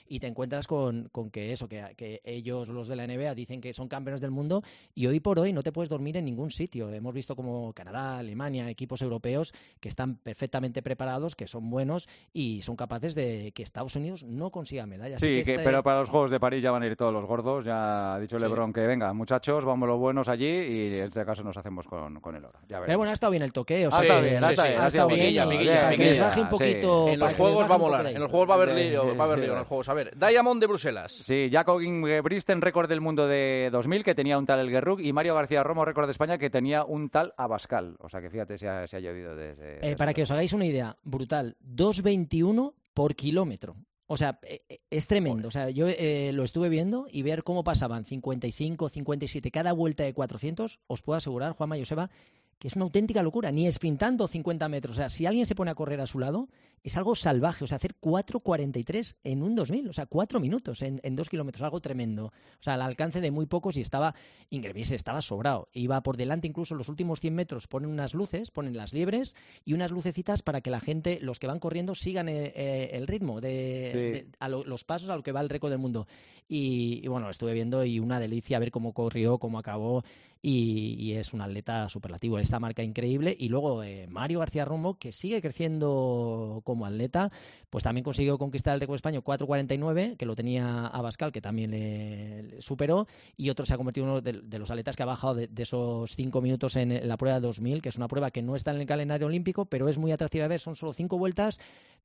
y 0.08 0.18
te 0.18 0.26
encuentras 0.26 0.66
con, 0.66 1.10
que 1.32 1.52
eso, 1.52 1.68
que, 1.68 2.20
ellos, 2.24 2.68
los 2.68 2.88
de 2.88 2.96
la 2.96 3.06
NBA, 3.06 3.34
dicen 3.34 3.60
que 3.60 3.72
son 3.72 3.88
campeones 3.88 4.20
del 4.20 4.32
mundo 4.32 4.62
y 4.94 5.06
hoy 5.06 5.20
por 5.20 5.38
hoy 5.38 5.52
no 5.52 5.62
te 5.62 5.70
puedes 5.70 5.88
dormir 5.88 6.16
en 6.16 6.24
ningún 6.24 6.50
sitio. 6.50 6.90
Hemos 6.90 7.14
visto 7.14 7.36
como 7.36 7.72
Canadá, 7.72 8.18
Alemania, 8.18 8.68
equipos 8.68 9.00
europeos 9.00 9.54
que 9.80 9.88
están 9.88 10.16
perfectamente 10.16 10.82
preparados, 10.82 11.36
que 11.36 11.46
son 11.46 11.70
buenos 11.70 12.08
y 12.32 12.62
son 12.62 12.74
capaces 12.74 13.14
de 13.14 13.52
que 13.54 13.62
Estados 13.62 13.94
Unidos 13.94 14.24
no 14.24 14.50
consiga 14.50 14.86
medallas. 14.86 15.20
Sí, 15.20 15.38
este 15.38 15.60
pero 15.60 15.84
para 15.84 16.00
los 16.00 16.10
Juegos 16.10 16.32
de 16.32 16.40
París 16.40 16.62
ya 16.64 16.72
van 16.72 16.82
a 16.82 16.86
ir 16.86 16.96
todos 16.96 17.12
los 17.12 17.24
gordos. 17.26 17.64
Ya 17.64 18.14
ha 18.14 18.20
dicho 18.20 18.38
Lebron 18.38 18.72
que 18.72 18.80
venga, 18.80 19.12
muchachos, 19.12 19.64
vamos 19.64 19.88
los 19.88 20.00
buenos 20.00 20.26
allí 20.26 20.46
y 20.46 20.98
en 20.98 21.04
este 21.04 21.24
caso 21.24 21.44
nos 21.44 21.56
hacemos 21.56 21.86
con, 21.86 22.16
el 22.34 22.44
oro. 22.44 22.58
pero 22.66 22.98
bueno, 22.98 23.10
ha 23.10 23.14
estado 23.14 23.30
bien 23.30 23.44
el 23.44 23.52
toque. 23.52 23.84
ha 23.84 24.02
estado 24.02 24.22
bien, 24.22 24.42
ha 24.42 24.86
estado 24.86 25.08
bien 25.08 25.43
un 25.44 26.48
poquito. 26.48 27.08
En 27.08 27.18
los 27.18 27.34
juegos 27.34 27.70
va 27.70 27.74
a 27.74 27.78
molar. 27.78 28.06
En 28.06 28.20
los 28.20 28.30
juegos 28.30 28.48
va 28.48 28.54
a 28.54 28.56
haber 28.56 28.74
lío. 28.74 29.16
Va 29.16 29.24
a 29.24 29.26
haber 29.28 29.38
lío 29.40 29.52
en 29.52 29.58
los 29.58 29.68
juegos. 29.68 29.88
A 29.88 29.94
ver, 29.94 30.16
Diamond 30.18 30.60
de 30.60 30.66
Bruselas. 30.66 31.12
Sí, 31.12 31.48
Jacob 31.50 31.80
Bristen, 32.22 32.60
récord 32.60 32.88
del 32.88 33.00
mundo 33.00 33.26
de 33.26 33.68
2000, 33.72 34.04
que 34.04 34.14
tenía 34.14 34.38
un 34.38 34.46
tal 34.46 34.60
El 34.60 34.70
Guerrug, 34.70 35.00
y 35.00 35.12
Mario 35.12 35.34
García 35.34 35.62
Romo, 35.62 35.84
récord 35.84 36.06
de 36.06 36.12
España, 36.12 36.38
que 36.38 36.50
tenía 36.50 36.84
un 36.84 37.10
tal 37.10 37.34
Abascal. 37.36 37.96
O 38.00 38.08
sea 38.08 38.20
que 38.20 38.30
fíjate, 38.30 38.58
se 38.58 38.68
ha, 38.68 38.86
se 38.86 38.96
ha 38.96 39.00
llovido 39.00 39.36
desde. 39.36 39.78
Eh, 39.88 39.96
para 39.96 40.14
que 40.14 40.22
os 40.22 40.30
hagáis 40.30 40.52
una 40.52 40.66
idea, 40.66 40.96
brutal. 41.02 41.56
2.21 41.64 42.74
por 42.92 43.14
kilómetro. 43.14 43.76
O 44.06 44.16
sea, 44.16 44.38
eh, 44.42 44.62
eh, 44.68 44.80
es 44.90 45.06
tremendo. 45.06 45.48
O 45.48 45.50
sea, 45.50 45.70
yo 45.70 45.86
lo 45.86 46.44
estuve 46.44 46.68
viendo 46.68 47.06
y 47.10 47.22
ver 47.22 47.42
cómo 47.42 47.64
pasaban 47.64 48.04
55, 48.04 48.88
57 48.88 49.50
cada 49.50 49.72
vuelta 49.72 50.04
de 50.04 50.12
400, 50.12 50.80
os 50.86 51.02
puedo 51.02 51.16
asegurar, 51.16 51.52
Juanma 51.52 51.76
y 51.76 51.80
Joseba, 51.80 52.10
que 52.58 52.68
es 52.68 52.76
una 52.76 52.84
auténtica 52.84 53.22
locura, 53.22 53.50
ni 53.50 53.66
espintando 53.66 54.26
50 54.26 54.68
metros. 54.68 54.96
O 54.96 54.96
sea, 54.96 55.08
si 55.08 55.26
alguien 55.26 55.46
se 55.46 55.54
pone 55.54 55.70
a 55.70 55.74
correr 55.74 56.00
a 56.00 56.06
su 56.06 56.18
lado, 56.18 56.48
es 56.84 56.98
algo 56.98 57.14
salvaje. 57.14 57.64
O 57.64 57.66
sea, 57.66 57.76
hacer 57.76 57.96
4.43 58.00 59.16
en 59.24 59.42
un 59.42 59.54
2000, 59.54 59.88
o 59.88 59.92
sea, 59.92 60.06
4 60.06 60.38
minutos 60.38 60.82
en, 60.82 61.00
en 61.02 61.16
2 61.16 61.30
kilómetros, 61.30 61.62
algo 61.62 61.80
tremendo. 61.80 62.26
O 62.26 62.62
sea, 62.62 62.74
al 62.74 62.82
alcance 62.82 63.22
de 63.22 63.30
muy 63.30 63.46
pocos 63.46 63.78
y 63.78 63.80
estaba, 63.80 64.14
Ingreviese 64.50 64.94
estaba 64.94 65.22
sobrado. 65.22 65.68
Iba 65.72 66.02
por 66.02 66.18
delante 66.18 66.46
incluso 66.46 66.74
los 66.74 66.90
últimos 66.90 67.20
100 67.20 67.34
metros, 67.34 67.66
ponen 67.66 67.90
unas 67.90 68.12
luces, 68.12 68.50
ponen 68.50 68.76
las 68.76 68.92
liebres 68.92 69.34
y 69.64 69.72
unas 69.72 69.90
lucecitas 69.90 70.42
para 70.42 70.60
que 70.60 70.70
la 70.70 70.80
gente, 70.80 71.18
los 71.22 71.38
que 71.38 71.46
van 71.46 71.58
corriendo, 71.58 71.94
sigan 71.94 72.28
eh, 72.28 72.52
eh, 72.54 72.90
el, 72.92 73.06
ritmo, 73.06 73.40
de, 73.40 74.28
a 74.38 74.48
los 74.48 74.84
pasos 74.84 75.08
a 75.08 75.16
lo 75.16 75.22
que 75.22 75.32
va 75.32 75.40
el 75.40 75.48
récord 75.48 75.70
del 75.70 75.80
mundo. 75.80 76.06
Y, 76.46 77.00
y, 77.02 77.08
bueno, 77.08 77.30
estuve 77.30 77.54
viendo 77.54 77.86
y 77.86 77.98
una 77.98 78.20
delicia 78.20 78.58
ver 78.58 78.70
cómo 78.70 78.92
corrió, 78.92 79.38
cómo 79.38 79.58
acabó 79.58 80.04
y, 80.46 81.12
es 81.14 81.32
un 81.32 81.40
atleta 81.40 81.88
superlativo. 81.88 82.38
Esta 82.38 82.60
marca 82.60 82.82
increíble. 82.82 83.34
Y 83.38 83.48
luego 83.48 83.82
eh, 83.82 84.06
Mario 84.08 84.40
García 84.40 84.66
Romo, 84.66 84.98
que 84.98 85.10
sigue 85.10 85.40
creciendo 85.40 86.60
como 86.74 86.86
atleta, 86.86 87.30
pues 87.70 87.84
también 87.84 88.04
consiguió 88.04 88.38
conquistar 88.38 88.74
el 88.74 88.80
récord 88.80 88.96
español 88.96 89.22
4.49, 89.24 90.16
que 90.16 90.26
lo 90.26 90.34
tenía 90.34 90.86
Abascal, 90.86 91.32
que 91.32 91.40
también 91.40 91.70
le, 91.70 92.60
superó. 92.60 93.06
Y 93.36 93.50
otro 93.50 93.66
se 93.66 93.74
ha 93.74 93.76
convertido 93.76 94.06
en 94.06 94.10
uno 94.12 94.20
de, 94.20 94.58
los 94.58 94.70
atletas 94.70 94.96
que 94.96 95.02
ha 95.02 95.06
bajado 95.06 95.34
de, 95.34 95.48
esos 95.56 96.14
cinco 96.14 96.40
minutos 96.40 96.76
en 96.76 97.08
la 97.08 97.16
prueba 97.16 97.40
de 97.40 97.46
2000, 97.46 97.82
que 97.82 97.88
es 97.88 97.96
una 97.96 98.08
prueba 98.08 98.30
que 98.30 98.42
no 98.42 98.56
está 98.56 98.72
en 98.72 98.80
el 98.80 98.86
calendario 98.86 99.26
olímpico, 99.26 99.64
pero 99.64 99.88
es 99.88 99.98
muy 99.98 100.12
atractiva 100.12 100.44
de 100.44 100.48
ver. 100.48 100.60
Son 100.60 100.76
solo 100.76 100.92
cinco 100.92 101.18
vueltas 101.18 101.58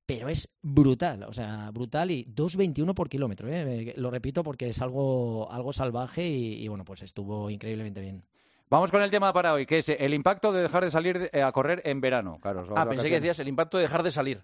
pero 0.10 0.28
es 0.28 0.50
brutal, 0.64 1.22
o 1.22 1.34
sea, 1.34 1.70
brutal 1.72 2.10
y 2.10 2.26
2.21 2.26 2.96
por 2.96 3.10
kilómetro, 3.10 3.48
¿eh? 3.48 3.94
lo 3.96 4.10
repito 4.10 4.42
porque 4.42 4.70
es 4.70 4.82
algo, 4.82 5.52
algo 5.52 5.72
salvaje 5.72 6.28
y, 6.28 6.68
bueno, 6.68 6.84
pues 6.84 7.04
estuvo 7.04 7.48
increíblemente 7.52 8.02
bien. 8.02 8.24
Vamos 8.72 8.90
con 8.90 9.04
el 9.04 9.12
tema 9.12 9.32
para 9.34 9.54
hoy, 9.54 9.68
que 9.68 9.78
es 9.78 9.90
el 9.90 10.16
impacto 10.16 10.52
de 10.52 10.64
dejar 10.64 10.84
de 10.84 10.90
salir 10.90 11.30
a 11.32 11.52
correr 11.52 11.84
en 11.86 12.02
verano. 12.02 12.40
Claro, 12.42 12.66
ah, 12.76 12.88
pensé 12.90 13.08
que 13.08 13.16
decías 13.16 13.40
el 13.40 13.50
impacto 13.50 13.78
de 13.78 13.84
dejar 13.84 14.02
de 14.02 14.10
salir. 14.10 14.44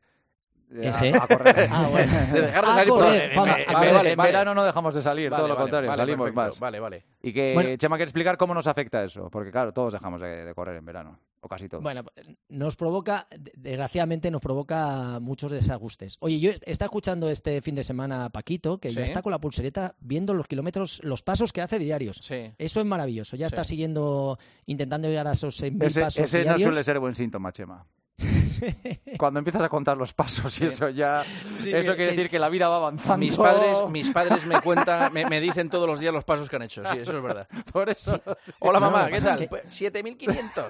¿Ese? 0.72 1.14
A, 1.16 1.28
correr. 1.28 1.70
Ah, 1.72 1.88
bueno. 1.90 2.12
De 2.34 2.42
dejar 2.48 2.66
de 2.66 2.72
salir. 2.74 2.90
Correr, 2.90 3.32
en, 3.32 4.08
en 4.08 4.18
verano 4.18 4.54
no 4.56 4.64
dejamos 4.64 4.94
de 4.94 5.02
salir, 5.02 5.30
todo 5.30 5.48
lo 5.48 5.56
contrario, 5.56 5.96
salimos 5.96 6.34
más. 6.34 6.60
Vale, 6.60 6.80
vale. 6.80 7.06
Y 7.22 7.34
que 7.34 7.76
Chema 7.78 7.96
quiere 7.98 8.10
explicar 8.10 8.38
cómo 8.38 8.54
nos 8.54 8.68
afecta 8.68 9.04
eso, 9.04 9.30
porque 9.30 9.52
claro, 9.52 9.72
todos 9.74 9.94
dejamos 9.94 10.22
de 10.22 10.52
correr 10.56 10.78
en 10.78 10.86
verano. 10.86 11.20
o 11.42 11.48
casi 11.48 11.70
todo. 11.70 11.82
Bueno, 11.82 12.04
nos 12.50 12.76
provoca, 12.76 13.28
desgraciadamente 13.56 14.32
nos 14.32 14.42
provoca 14.42 15.20
muchos 15.20 15.52
desajustes. 15.52 16.18
Oye, 16.20 16.40
yo 16.40 16.52
está 16.66 16.86
escuchando 16.86 17.30
este 17.30 17.62
fin 17.62 17.76
de 17.76 17.84
semana 17.84 18.26
a 18.26 18.30
Paquito, 18.30 18.80
que 18.80 18.92
ya 18.92 19.04
está 19.04 19.22
con 19.22 19.32
la 19.32 19.40
pulsereta 19.40 19.96
viendo 20.00 20.34
los 20.34 20.48
kilómetros, 20.48 21.02
los 21.04 21.22
pasos 21.22 21.54
que 21.54 21.62
hace 21.62 21.80
diarios. 21.80 22.18
Sí. 22.22 22.52
Eso 22.58 22.80
es 22.80 22.86
maravilloso. 22.86 23.36
Ya 23.36 23.48
está 23.48 23.64
siguiendo, 23.64 24.40
intentando 24.66 25.08
llegar 25.08 25.28
a 25.28 25.34
esos 25.34 25.62
6.000 25.62 26.02
pasos 26.02 26.20
ese 26.20 26.42
diarios. 26.42 26.62
no 26.62 26.68
suele 26.74 26.84
ser 26.84 27.00
buen 27.00 27.16
síntoma, 27.16 27.52
Chema. 27.52 27.86
Cuando 29.18 29.40
empiezas 29.40 29.62
a 29.62 29.70
contar 29.70 29.98
los 29.98 30.14
pasos 30.14 30.60
y 30.62 30.68
eso 30.68 30.90
ya... 30.90 31.24
eso 31.66 31.96
quiere 31.96 32.12
decir 32.12 32.30
que 32.30 32.40
la 32.40 32.50
vida 32.50 32.70
va 32.70 32.78
avanzando. 32.78 33.18
Mis 33.18 33.38
padres, 33.38 33.78
mis 33.90 34.12
padres 34.12 34.46
me 34.46 34.62
cuentan, 34.64 35.12
me, 35.14 35.42
dicen 35.42 35.70
todos 35.70 35.88
los 35.88 36.00
días 36.00 36.14
los 36.14 36.24
pasos 36.24 36.50
que 36.50 36.56
han 36.56 36.64
hecho. 36.64 36.84
Sí, 36.86 37.00
eso 37.00 37.18
es 37.18 37.24
verdad. 37.24 37.48
Por 37.74 37.90
eso... 37.90 38.22
Hola 38.60 38.80
mamá, 38.80 39.10
¿qué 39.10 39.22
tal? 39.22 39.50
7500. 39.70 40.66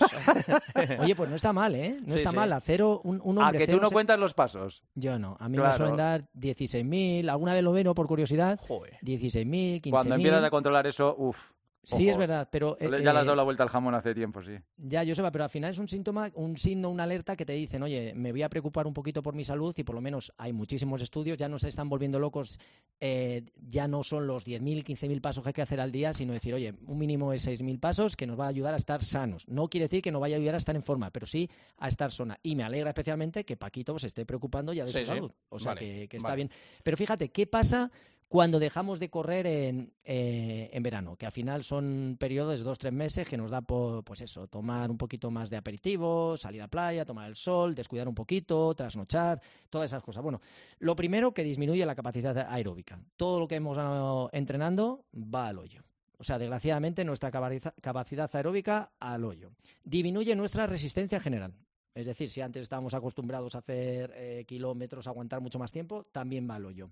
Pues, 0.73 0.99
Oye, 0.99 1.15
pues 1.15 1.29
no 1.29 1.35
está 1.35 1.53
mal, 1.53 1.75
¿eh? 1.75 1.99
No 2.05 2.15
está 2.15 2.31
mal. 2.31 2.51
A 2.53 2.59
cero, 2.59 3.01
un, 3.03 3.21
un 3.23 3.37
hombre... 3.37 3.57
¿A 3.57 3.65
que 3.65 3.71
tú 3.71 3.79
no 3.79 3.91
cuentas 3.91 4.19
los 4.19 4.33
pasos? 4.33 4.83
Yo 4.95 5.19
no. 5.19 5.37
A 5.39 5.49
mí 5.49 5.57
me 5.57 5.73
suelen 5.73 5.97
dar 5.97 6.25
16.000. 6.35 7.29
Alguna 7.29 7.53
vez 7.53 7.63
lo 7.63 7.71
veo 7.71 7.93
por 7.93 8.07
curiosidad. 8.07 8.59
Joder. 8.67 8.97
16.000, 9.01 9.81
15.000. 9.81 9.89
Cuando 9.89 10.15
empiezas 10.15 10.43
a 10.43 10.49
controlar 10.49 10.87
eso, 10.87 11.15
uff. 11.17 11.54
Sí, 11.85 12.09
es 12.09 12.17
verdad, 12.17 12.49
pero... 12.51 12.77
ya 12.79 12.89
le 12.89 13.09
has 13.09 13.25
dado 13.25 13.35
la 13.35 13.43
vuelta 13.43 13.63
al 13.63 13.69
jamón 13.69 13.95
hace 13.95 14.13
tiempo, 14.13 14.43
sí. 14.43 14.57
Ya, 14.77 15.03
yo 15.03 15.15
sé, 15.15 15.23
pero 15.31 15.43
al 15.43 15.49
final 15.49 15.71
es 15.71 15.79
un 15.79 15.87
síntoma, 15.87 16.31
un 16.33 16.57
signo, 16.57 16.89
una 16.89 17.03
alerta 17.03 17.35
que 17.35 17.45
te 17.45 17.53
dicen, 17.53 17.83
oye, 17.83 18.13
me 18.15 18.31
voy 18.31 18.43
a 18.43 18.49
preocupar 18.49 18.87
un 18.87 18.93
poquito 18.93 19.21
por 19.21 19.35
mi 19.35 19.43
salud 19.43 19.73
y 19.77 19.83
por 19.83 19.95
lo 19.95 20.01
menos 20.01 20.33
hay 20.37 20.53
muchísimos 20.53 21.01
estudios, 21.01 21.37
ya 21.37 21.47
no 21.47 21.59
se 21.59 21.69
están 21.69 21.89
volviendo 21.89 22.19
locos, 22.19 22.59
eh, 22.99 23.43
ya 23.55 23.87
no 23.87 24.03
son 24.03 24.27
los 24.27 24.45
10.000, 24.45 24.83
15.000 24.83 25.21
pasos 25.21 25.43
que 25.43 25.49
hay 25.49 25.53
que 25.53 25.61
hacer 25.61 25.79
al 25.79 25.91
día, 25.91 26.13
sino 26.13 26.33
decir, 26.33 26.53
oye, 26.53 26.73
un 26.87 26.97
mínimo 26.97 27.31
de 27.31 27.37
6.000 27.37 27.79
pasos 27.79 28.15
que 28.15 28.27
nos 28.27 28.39
va 28.39 28.45
a 28.45 28.49
ayudar 28.49 28.73
a 28.73 28.77
estar 28.77 29.03
sanos. 29.03 29.47
No 29.47 29.69
quiere 29.69 29.85
decir 29.85 30.01
que 30.01 30.11
nos 30.11 30.21
vaya 30.21 30.35
a 30.35 30.39
ayudar 30.39 30.55
a 30.55 30.59
estar 30.59 30.75
en 30.75 30.83
forma, 30.83 31.11
pero 31.11 31.25
sí 31.25 31.49
a 31.77 31.87
estar 31.87 32.11
zona. 32.11 32.39
Y 32.43 32.55
me 32.55 32.63
alegra 32.63 32.89
especialmente 32.89 33.45
que 33.45 33.57
Paquito 33.57 33.97
se 33.99 34.07
esté 34.07 34.25
preocupando 34.25 34.73
ya 34.73 34.85
de 34.85 34.91
su 34.91 35.05
salud. 35.05 35.31
O 35.49 35.59
sea, 35.59 35.75
que, 35.75 36.07
está 36.11 36.35
bien. 36.35 36.49
Pero 36.83 36.97
fíjate, 36.97 37.29
¿qué 37.29 37.47
pasa 37.47 37.91
cuando 38.27 38.59
dejamos 38.59 38.99
de 38.99 39.09
correr 39.09 39.45
en, 39.45 39.93
eh, 40.03 40.69
en 40.73 40.83
verano, 40.83 41.15
que 41.15 41.25
al 41.25 41.31
final 41.31 41.63
son 41.63 42.17
periodos 42.19 42.57
de 42.57 42.63
dos, 42.63 42.79
tres 42.79 42.91
meses 42.91 43.27
que 43.27 43.37
nos 43.37 43.51
da 43.51 43.61
por, 43.61 44.03
pues 44.03 44.21
eso, 44.21 44.47
tomar 44.47 44.89
un 44.89 44.97
poquito 44.97 45.29
más 45.29 45.49
de 45.49 45.57
aperitivo, 45.57 46.35
salir 46.35 46.61
a 46.61 46.67
playa, 46.67 47.05
tomar 47.05 47.29
el 47.29 47.35
sol, 47.35 47.75
descuidar 47.75 48.07
un 48.07 48.15
poquito, 48.15 48.73
trasnochar, 48.73 49.39
todas 49.69 49.91
esas 49.91 50.03
cosas. 50.03 50.23
Bueno, 50.23 50.41
lo 50.79 50.95
primero 50.95 51.33
que 51.33 51.43
disminuye 51.43 51.85
la 51.85 51.95
capacidad 51.95 52.35
aeróbica. 52.49 52.99
Todo 53.15 53.39
lo 53.39 53.47
que 53.47 53.55
hemos 53.55 53.77
ganado 53.77 54.29
entrenando 54.33 55.05
va 55.15 55.47
al 55.47 55.59
hoyo. 55.59 55.83
O 56.17 56.23
sea, 56.23 56.39
desgraciadamente 56.39 57.03
nuestra 57.03 57.29
capacidad 57.29 58.33
aeróbica 58.33 58.91
al 58.99 59.23
hoyo. 59.23 59.51
Disminuye 59.83 60.35
nuestra 60.35 60.65
resistencia 60.65 61.19
general. 61.19 61.53
Es 61.93 62.05
decir, 62.05 62.29
si 62.31 62.41
antes 62.41 62.63
estábamos 62.63 62.93
acostumbrados 62.93 63.55
a 63.55 63.59
hacer 63.59 64.11
eh, 64.15 64.43
kilómetros, 64.47 65.07
aguantar 65.07 65.41
mucho 65.41 65.59
más 65.59 65.71
tiempo, 65.71 66.05
también 66.11 66.49
va 66.49 66.55
al 66.55 66.65
hoyo 66.65 66.89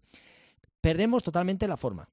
perdemos 0.83 1.23
totalmente 1.23 1.65
la 1.65 1.77
forma. 1.77 2.09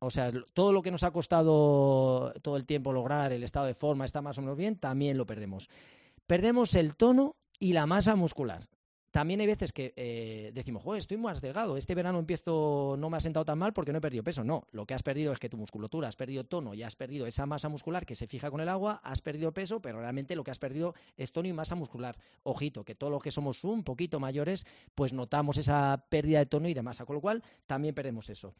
O 0.00 0.08
sea, 0.08 0.30
todo 0.54 0.72
lo 0.72 0.80
que 0.80 0.92
nos 0.92 1.02
ha 1.02 1.10
costado 1.10 2.32
todo 2.40 2.56
el 2.56 2.66
tiempo 2.66 2.92
lograr, 2.92 3.32
el 3.32 3.42
estado 3.42 3.66
de 3.66 3.74
forma, 3.74 4.04
está 4.04 4.22
más 4.22 4.38
o 4.38 4.42
menos 4.42 4.56
bien, 4.56 4.78
también 4.78 5.18
lo 5.18 5.26
perdemos. 5.26 5.68
Perdemos 6.28 6.74
el 6.76 6.94
tono 6.94 7.34
y 7.58 7.72
la 7.72 7.86
masa 7.86 8.14
muscular 8.14 8.68
también 9.12 9.40
hay 9.40 9.46
veces 9.46 9.74
que 9.74 9.92
eh, 9.94 10.52
decimos, 10.54 10.82
joder, 10.82 11.00
estoy 11.00 11.18
más 11.18 11.42
delgado, 11.42 11.76
este 11.76 11.94
verano 11.94 12.18
empiezo, 12.18 12.96
no 12.98 13.10
me 13.10 13.18
ha 13.18 13.20
sentado 13.20 13.44
tan 13.44 13.58
mal 13.58 13.74
porque 13.74 13.92
no 13.92 13.98
he 13.98 14.00
perdido 14.00 14.24
peso. 14.24 14.42
No, 14.42 14.66
lo 14.72 14.86
que 14.86 14.94
has 14.94 15.02
perdido 15.02 15.34
es 15.34 15.38
que 15.38 15.50
tu 15.50 15.58
musculatura, 15.58 16.08
has 16.08 16.16
perdido 16.16 16.44
tono 16.44 16.72
y 16.72 16.82
has 16.82 16.96
perdido 16.96 17.26
esa 17.26 17.44
masa 17.44 17.68
muscular 17.68 18.06
que 18.06 18.16
se 18.16 18.26
fija 18.26 18.50
con 18.50 18.62
el 18.62 18.70
agua, 18.70 19.02
has 19.04 19.20
perdido 19.20 19.52
peso, 19.52 19.82
pero 19.82 20.00
realmente 20.00 20.34
lo 20.34 20.42
que 20.42 20.50
has 20.50 20.58
perdido 20.58 20.94
es 21.18 21.30
tono 21.30 21.46
y 21.46 21.52
masa 21.52 21.74
muscular. 21.74 22.16
Ojito, 22.42 22.84
que 22.84 22.94
todos 22.94 23.10
los 23.10 23.22
que 23.22 23.30
somos 23.30 23.64
un 23.64 23.84
poquito 23.84 24.18
mayores, 24.18 24.66
pues 24.94 25.12
notamos 25.12 25.58
esa 25.58 26.06
pérdida 26.08 26.38
de 26.38 26.46
tono 26.46 26.68
y 26.68 26.74
de 26.74 26.82
masa, 26.82 27.04
con 27.04 27.16
lo 27.16 27.20
cual 27.20 27.42
también 27.66 27.94
perdemos 27.94 28.30
eso. 28.30 28.54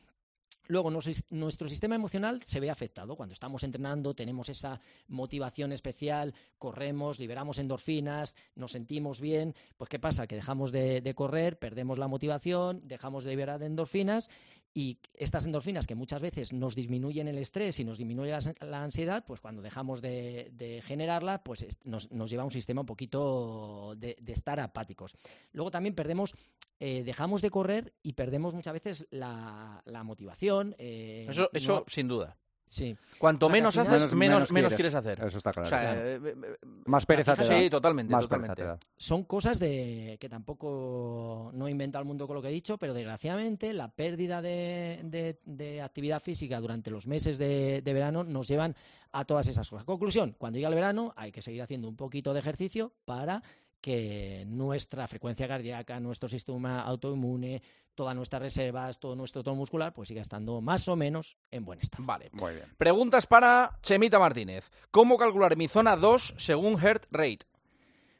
Luego, 0.68 0.90
nuestro 0.90 1.68
sistema 1.68 1.96
emocional 1.96 2.42
se 2.42 2.60
ve 2.60 2.70
afectado. 2.70 3.16
Cuando 3.16 3.32
estamos 3.32 3.64
entrenando, 3.64 4.14
tenemos 4.14 4.48
esa 4.48 4.80
motivación 5.08 5.72
especial, 5.72 6.34
corremos, 6.58 7.18
liberamos 7.18 7.58
endorfinas, 7.58 8.36
nos 8.54 8.72
sentimos 8.72 9.20
bien. 9.20 9.54
Pues, 9.76 9.90
¿qué 9.90 9.98
pasa? 9.98 10.26
Que 10.26 10.36
dejamos 10.36 10.70
de, 10.70 11.12
correr, 11.16 11.58
perdemos 11.58 11.98
la 11.98 12.08
motivación, 12.08 12.80
dejamos 12.86 13.24
de 13.24 13.30
liberar 13.30 13.62
endorfinas 13.62 14.30
y 14.74 14.98
estas 15.14 15.44
endorfinas 15.44 15.86
que 15.86 15.94
muchas 15.94 16.22
veces 16.22 16.52
nos 16.52 16.74
disminuyen 16.74 17.28
el 17.28 17.38
estrés 17.38 17.78
y 17.80 17.84
nos 17.84 17.98
disminuye 17.98 18.32
la, 18.60 18.82
ansiedad, 18.82 19.24
pues 19.26 19.40
cuando 19.40 19.62
dejamos 19.62 20.00
de, 20.00 20.50
de 20.52 20.82
generarla, 20.82 21.42
pues 21.42 21.66
nos, 21.84 22.08
lleva 22.08 22.42
a 22.42 22.46
un 22.46 22.50
sistema 22.50 22.80
un 22.80 22.86
poquito 22.86 23.94
de, 23.96 24.16
estar 24.26 24.60
apáticos. 24.60 25.14
Luego 25.52 25.70
también 25.70 25.94
perdemos, 25.94 26.34
eh, 26.80 27.04
dejamos 27.04 27.42
de 27.42 27.50
correr 27.50 27.92
y 28.02 28.14
perdemos 28.14 28.54
muchas 28.54 28.72
veces 28.72 29.06
la, 29.10 29.82
motivación. 30.04 30.74
Eh, 30.78 31.26
eso, 31.28 31.50
eso 31.52 31.84
sin 31.88 32.08
duda. 32.08 32.36
Sí. 32.66 32.96
Cuanto 33.18 33.50
menos 33.50 33.76
haces, 33.76 34.12
menos, 34.14 34.50
menos, 34.50 34.74
quieres. 34.74 34.94
hacer. 34.94 35.22
Eso 35.22 35.38
está 35.38 35.52
claro. 35.52 36.00
Eh, 36.00 36.20
eh, 36.24 36.56
más 36.86 37.04
pereza 37.04 37.36
te 37.36 37.46
da. 37.46 37.58
Sí, 37.58 37.68
totalmente. 37.68 38.14
totalmente. 38.14 38.64
Son 38.96 39.24
cosas 39.24 39.58
de 39.58 40.16
que 40.18 40.28
tampoco 40.28 41.50
no 41.52 41.68
inventa 41.68 41.98
el 41.98 42.04
mundo 42.04 42.26
con 42.26 42.36
lo 42.36 42.42
que 42.42 42.48
he 42.48 42.52
dicho, 42.52 42.78
pero 42.78 42.94
desgraciadamente 42.94 43.72
la 43.74 43.88
pérdida 43.88 44.40
de, 44.40 45.38
de, 45.44 45.82
actividad 45.82 46.20
física 46.20 46.60
durante 46.60 46.90
los 46.90 47.06
meses 47.06 47.36
de, 47.36 47.82
de, 47.82 47.92
verano 47.92 48.24
nos 48.24 48.48
llevan 48.48 48.74
a 49.12 49.24
todas 49.26 49.48
esas 49.48 49.68
cosas. 49.68 49.84
Conclusión, 49.84 50.34
cuando 50.38 50.56
llega 50.58 50.68
el 50.68 50.74
verano 50.74 51.12
hay 51.16 51.30
que 51.30 51.42
seguir 51.42 51.62
haciendo 51.62 51.88
un 51.88 51.96
poquito 51.96 52.32
de 52.32 52.40
ejercicio 52.40 52.92
para 53.04 53.42
que 53.82 54.44
nuestra 54.46 55.06
frecuencia 55.08 55.48
cardíaca, 55.48 56.00
nuestro 56.00 56.28
sistema 56.28 56.80
autoinmune, 56.82 57.60
todas 57.94 58.14
nuestras 58.14 58.40
reservas, 58.40 58.98
todo 58.98 59.16
nuestro 59.16 59.42
tono 59.42 59.56
muscular, 59.56 59.92
pues 59.92 60.08
siga 60.08 60.22
estando 60.22 60.60
más 60.60 60.86
o 60.88 60.96
menos 60.96 61.36
en 61.50 61.64
buen 61.64 61.80
estado. 61.80 62.04
Vale, 62.06 62.30
muy 62.32 62.54
bien. 62.54 62.66
Preguntas 62.78 63.26
para 63.26 63.78
Chemita 63.82 64.18
Martínez. 64.18 64.70
¿Cómo 64.90 65.18
calcular 65.18 65.56
mi 65.56 65.68
zona 65.68 65.96
2 65.96 66.36
según 66.38 66.78
heart 66.78 67.06
rate? 67.10 67.40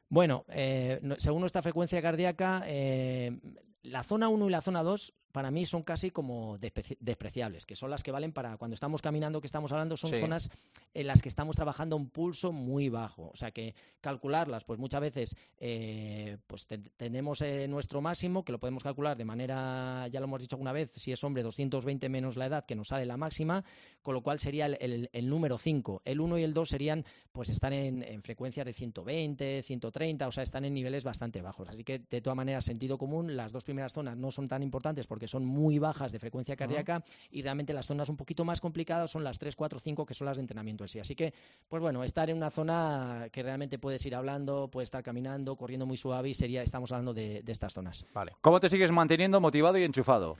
Bueno, 0.08 0.44
eh, 0.48 1.00
según 1.18 1.40
nuestra 1.40 1.62
frecuencia 1.62 2.02
cardíaca, 2.02 2.64
eh, 2.66 3.38
la 3.82 4.02
zona 4.02 4.28
1 4.28 4.48
y 4.48 4.50
la 4.50 4.60
zona 4.60 4.82
2 4.82 5.14
para 5.32 5.50
mí 5.50 5.66
son 5.66 5.82
casi 5.82 6.10
como 6.10 6.58
despreciables, 6.58 7.66
que 7.66 7.74
son 7.74 7.90
las 7.90 8.02
que 8.02 8.12
valen 8.12 8.32
para 8.32 8.58
cuando 8.58 8.74
estamos 8.74 9.00
caminando, 9.00 9.40
que 9.40 9.46
estamos 9.46 9.72
hablando, 9.72 9.96
son 9.96 10.10
zonas 10.10 10.50
en 10.94 11.06
las 11.06 11.22
que 11.22 11.28
estamos 11.30 11.56
trabajando 11.56 11.96
un 11.96 12.10
pulso 12.10 12.52
muy 12.52 12.90
bajo. 12.90 13.30
O 13.32 13.36
sea 13.36 13.50
que 13.50 13.74
calcularlas, 14.00 14.64
pues 14.64 14.78
muchas 14.78 15.00
veces 15.00 15.36
eh, 15.58 16.36
pues 16.46 16.66
tenemos 16.96 17.40
eh, 17.40 17.66
nuestro 17.66 18.02
máximo, 18.02 18.44
que 18.44 18.52
lo 18.52 18.60
podemos 18.60 18.82
calcular 18.82 19.16
de 19.16 19.24
manera, 19.24 20.06
ya 20.08 20.20
lo 20.20 20.24
hemos 20.24 20.40
dicho 20.40 20.56
alguna 20.56 20.72
vez, 20.72 20.90
si 20.94 21.12
es 21.12 21.24
hombre, 21.24 21.42
220 21.42 22.08
menos 22.08 22.36
la 22.36 22.46
edad, 22.46 22.66
que 22.66 22.74
nos 22.74 22.88
sale 22.88 23.06
la 23.06 23.16
máxima, 23.16 23.64
con 24.02 24.14
lo 24.14 24.22
cual 24.22 24.38
sería 24.38 24.66
el, 24.66 25.28
número 25.28 25.56
5. 25.56 26.02
El 26.04 26.20
1 26.20 26.38
y 26.38 26.42
el 26.42 26.52
2 26.52 26.68
serían, 26.68 27.04
pues 27.32 27.48
están 27.48 27.72
en, 27.72 28.02
en 28.02 28.22
frecuencias 28.22 28.66
de 28.66 28.74
120, 28.74 29.62
130, 29.62 30.28
o 30.28 30.32
sea, 30.32 30.44
están 30.44 30.66
en 30.66 30.74
niveles 30.74 31.04
bastante 31.04 31.40
bajos. 31.40 31.68
Así 31.70 31.84
que, 31.84 32.00
de 32.00 32.20
todas 32.20 32.36
maneras, 32.36 32.66
sentido 32.66 32.98
común, 32.98 33.34
las 33.34 33.50
dos 33.50 33.64
primeras 33.64 33.94
zonas 33.94 34.16
no 34.18 34.30
son 34.30 34.48
tan 34.48 34.62
importantes 34.62 35.06
porque 35.06 35.21
que 35.22 35.28
son 35.28 35.44
muy 35.44 35.78
bajas 35.78 36.10
de 36.10 36.18
frecuencia 36.18 36.56
cardíaca 36.56 37.04
y 37.30 37.42
realmente 37.42 37.72
las 37.72 37.86
zonas 37.86 38.08
un 38.08 38.16
poquito 38.16 38.44
más 38.44 38.60
complicadas 38.60 39.08
son 39.08 39.22
las 39.22 39.38
3, 39.38 39.54
4, 39.54 39.78
5 39.78 40.04
que 40.04 40.14
son 40.14 40.26
las 40.26 40.36
de 40.36 40.40
entrenamiento 40.40 40.82
en 40.82 40.88
sí. 40.88 40.98
Así 40.98 41.14
que, 41.14 41.32
pues 41.68 41.80
bueno, 41.80 42.02
estar 42.02 42.28
en 42.28 42.36
una 42.36 42.50
zona 42.50 43.28
que 43.30 43.40
realmente 43.44 43.78
puedes 43.78 44.04
ir 44.04 44.16
hablando, 44.16 44.66
puedes 44.68 44.88
estar 44.88 45.04
caminando, 45.04 45.54
corriendo 45.54 45.86
muy 45.86 45.96
suave 45.96 46.30
y 46.30 46.34
sería, 46.34 46.64
estamos 46.64 46.90
hablando 46.90 47.14
de, 47.14 47.44
estas 47.46 47.72
zonas. 47.72 48.04
Vale. 48.12 48.32
¿Cómo 48.40 48.58
te 48.58 48.68
sigues 48.68 48.90
manteniendo 48.90 49.40
motivado 49.40 49.78
y 49.78 49.84
enchufado? 49.84 50.36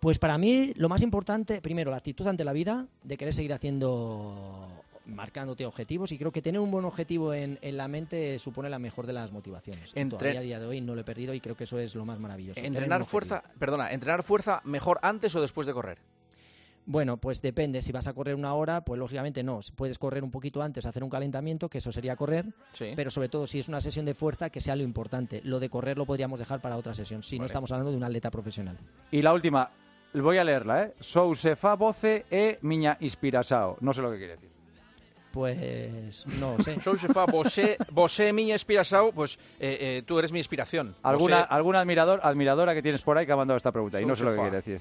Pues 0.00 0.18
para 0.18 0.36
mí 0.36 0.72
lo 0.74 0.88
más 0.88 1.02
importante, 1.02 1.60
primero, 1.60 1.92
la 1.92 1.98
actitud 1.98 2.26
ante 2.26 2.42
la 2.42 2.52
vida, 2.52 2.88
de 3.04 3.16
querer 3.16 3.34
seguir 3.34 3.52
haciendo 3.52 4.66
marcándote 5.06 5.64
objetivos 5.64 6.12
y 6.12 6.18
creo 6.18 6.32
que 6.32 6.42
tener 6.42 6.60
un 6.60 6.70
buen 6.70 6.84
objetivo 6.84 7.32
en, 7.32 7.58
la 7.62 7.88
mente 7.88 8.38
supone 8.38 8.68
la 8.68 8.78
mejor 8.78 9.06
de 9.06 9.12
las 9.12 9.32
motivaciones. 9.32 9.92
Entre... 9.94 10.36
a 10.36 10.40
día 10.40 10.58
de 10.58 10.66
hoy 10.66 10.80
no 10.80 10.94
lo 10.94 11.00
he 11.00 11.04
perdido 11.04 11.34
y 11.34 11.40
creo 11.40 11.56
que 11.56 11.64
eso 11.64 11.78
es 11.78 11.94
lo 11.94 12.04
más 12.04 12.18
maravilloso. 12.18 12.60
Entrenar 12.60 13.04
fuerza, 13.04 13.42
perdona, 13.58 13.92
entrenar 13.92 14.22
fuerza 14.22 14.60
mejor 14.64 14.98
antes 15.02 15.34
o 15.34 15.40
después 15.40 15.66
de 15.66 15.72
correr. 15.72 15.98
Bueno, 16.88 17.16
pues 17.16 17.42
depende. 17.42 17.82
Si 17.82 17.90
vas 17.90 18.06
a 18.06 18.14
correr 18.14 18.36
una 18.36 18.54
hora, 18.54 18.84
pues 18.84 18.98
lógicamente 18.98 19.42
no. 19.42 19.58
Puedes 19.74 19.98
correr 19.98 20.22
un 20.22 20.30
poquito 20.30 20.62
antes, 20.62 20.86
hacer 20.86 21.02
un 21.02 21.10
calentamiento, 21.10 21.68
que 21.68 21.78
eso 21.78 21.90
sería 21.90 22.14
correr. 22.14 22.46
Pero 22.94 23.10
sobre 23.10 23.28
todo, 23.28 23.48
si 23.48 23.58
es 23.58 23.68
una 23.68 23.80
sesión 23.80 24.06
de 24.06 24.14
fuerza, 24.14 24.50
que 24.50 24.60
sea 24.60 24.76
lo 24.76 24.84
importante. 24.84 25.40
Lo 25.42 25.58
de 25.58 25.68
correr 25.68 25.98
lo 25.98 26.06
podríamos 26.06 26.38
dejar 26.38 26.60
para 26.60 26.76
otra 26.76 26.94
sesión, 26.94 27.24
si 27.24 27.40
no 27.40 27.46
estamos 27.46 27.72
hablando 27.72 27.90
de 27.90 27.96
un 27.96 28.04
atleta 28.04 28.30
profesional. 28.30 28.78
Y 29.10 29.20
la 29.20 29.34
última, 29.34 29.68
voy 30.14 30.38
a 30.38 30.44
leerla, 30.44 30.84
¿eh? 30.84 30.94
Sou 31.00 31.34
se 31.34 31.56
fa 31.56 31.74
voce 31.74 32.24
e 32.30 32.58
miña 32.62 32.96
inspirasao. 33.00 33.78
No 33.80 33.92
sé 33.92 34.00
lo 34.00 34.10
que 34.12 34.18
quiere 34.18 34.36
decir. 34.36 34.55
Pues 35.36 36.24
no 36.40 36.56
sé. 36.62 36.78
Vosé, 37.30 37.76
vosé 37.92 38.32
miña 38.32 38.54
inspiración, 38.54 39.10
pues 39.14 39.38
eh, 39.60 39.76
eh, 39.98 40.02
tú 40.06 40.18
eres 40.18 40.32
mi 40.32 40.38
inspiración. 40.38 40.94
¿Alguna, 41.02 41.42
Vosé- 41.42 41.46
alguna 41.50 41.80
admirador, 41.80 42.20
admiradora 42.22 42.72
que 42.74 42.80
tienes 42.82 43.02
por 43.02 43.18
ahí 43.18 43.26
que 43.26 43.32
ha 43.32 43.36
mandado 43.36 43.58
esta 43.58 43.70
pregunta? 43.70 44.00
Y 44.00 44.06
no 44.06 44.16
sé 44.16 44.24
lo 44.24 44.30
que 44.30 44.36
quiere 44.40 44.56
decir. 44.56 44.80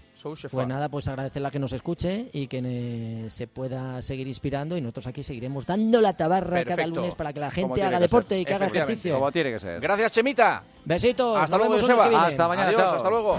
Pues 0.49 0.67
nada, 0.67 0.87
pues 0.87 1.07
agradecerle 1.09 1.49
a 1.49 1.51
que 1.51 1.59
nos 1.59 1.73
escuche 1.73 2.29
y 2.31 2.47
que 2.47 2.61
eh, 2.63 3.25
se 3.29 3.47
pueda 3.47 4.01
seguir 4.01 4.27
inspirando 4.27 4.77
y 4.77 4.81
nosotros 4.81 5.07
aquí 5.07 5.23
seguiremos 5.23 5.65
dando 5.65 5.99
la 5.99 6.13
tabarra 6.15 6.63
cada 6.63 6.87
lunes 6.87 7.15
para 7.15 7.33
que 7.33 7.39
la 7.41 7.51
gente 7.51 7.83
haga 7.83 7.99
deporte 7.99 8.35
ser. 8.35 8.39
y 8.41 8.45
que 8.45 8.53
haga 8.53 8.67
ejercicio. 8.67 9.15
Como 9.15 9.31
tiene 9.33 9.51
que 9.51 9.59
ser. 9.59 9.81
Gracias, 9.81 10.13
Chemita. 10.13 10.63
Besitos. 10.85 11.37
Hasta 11.37 11.57
nos 11.57 11.67
luego, 11.67 11.81
Joseba. 11.81 12.27
Hasta 12.27 12.47
mañana, 12.47 12.67
Adiós, 12.69 12.81
chao. 12.81 12.95
hasta 12.95 13.09
luego. 13.09 13.37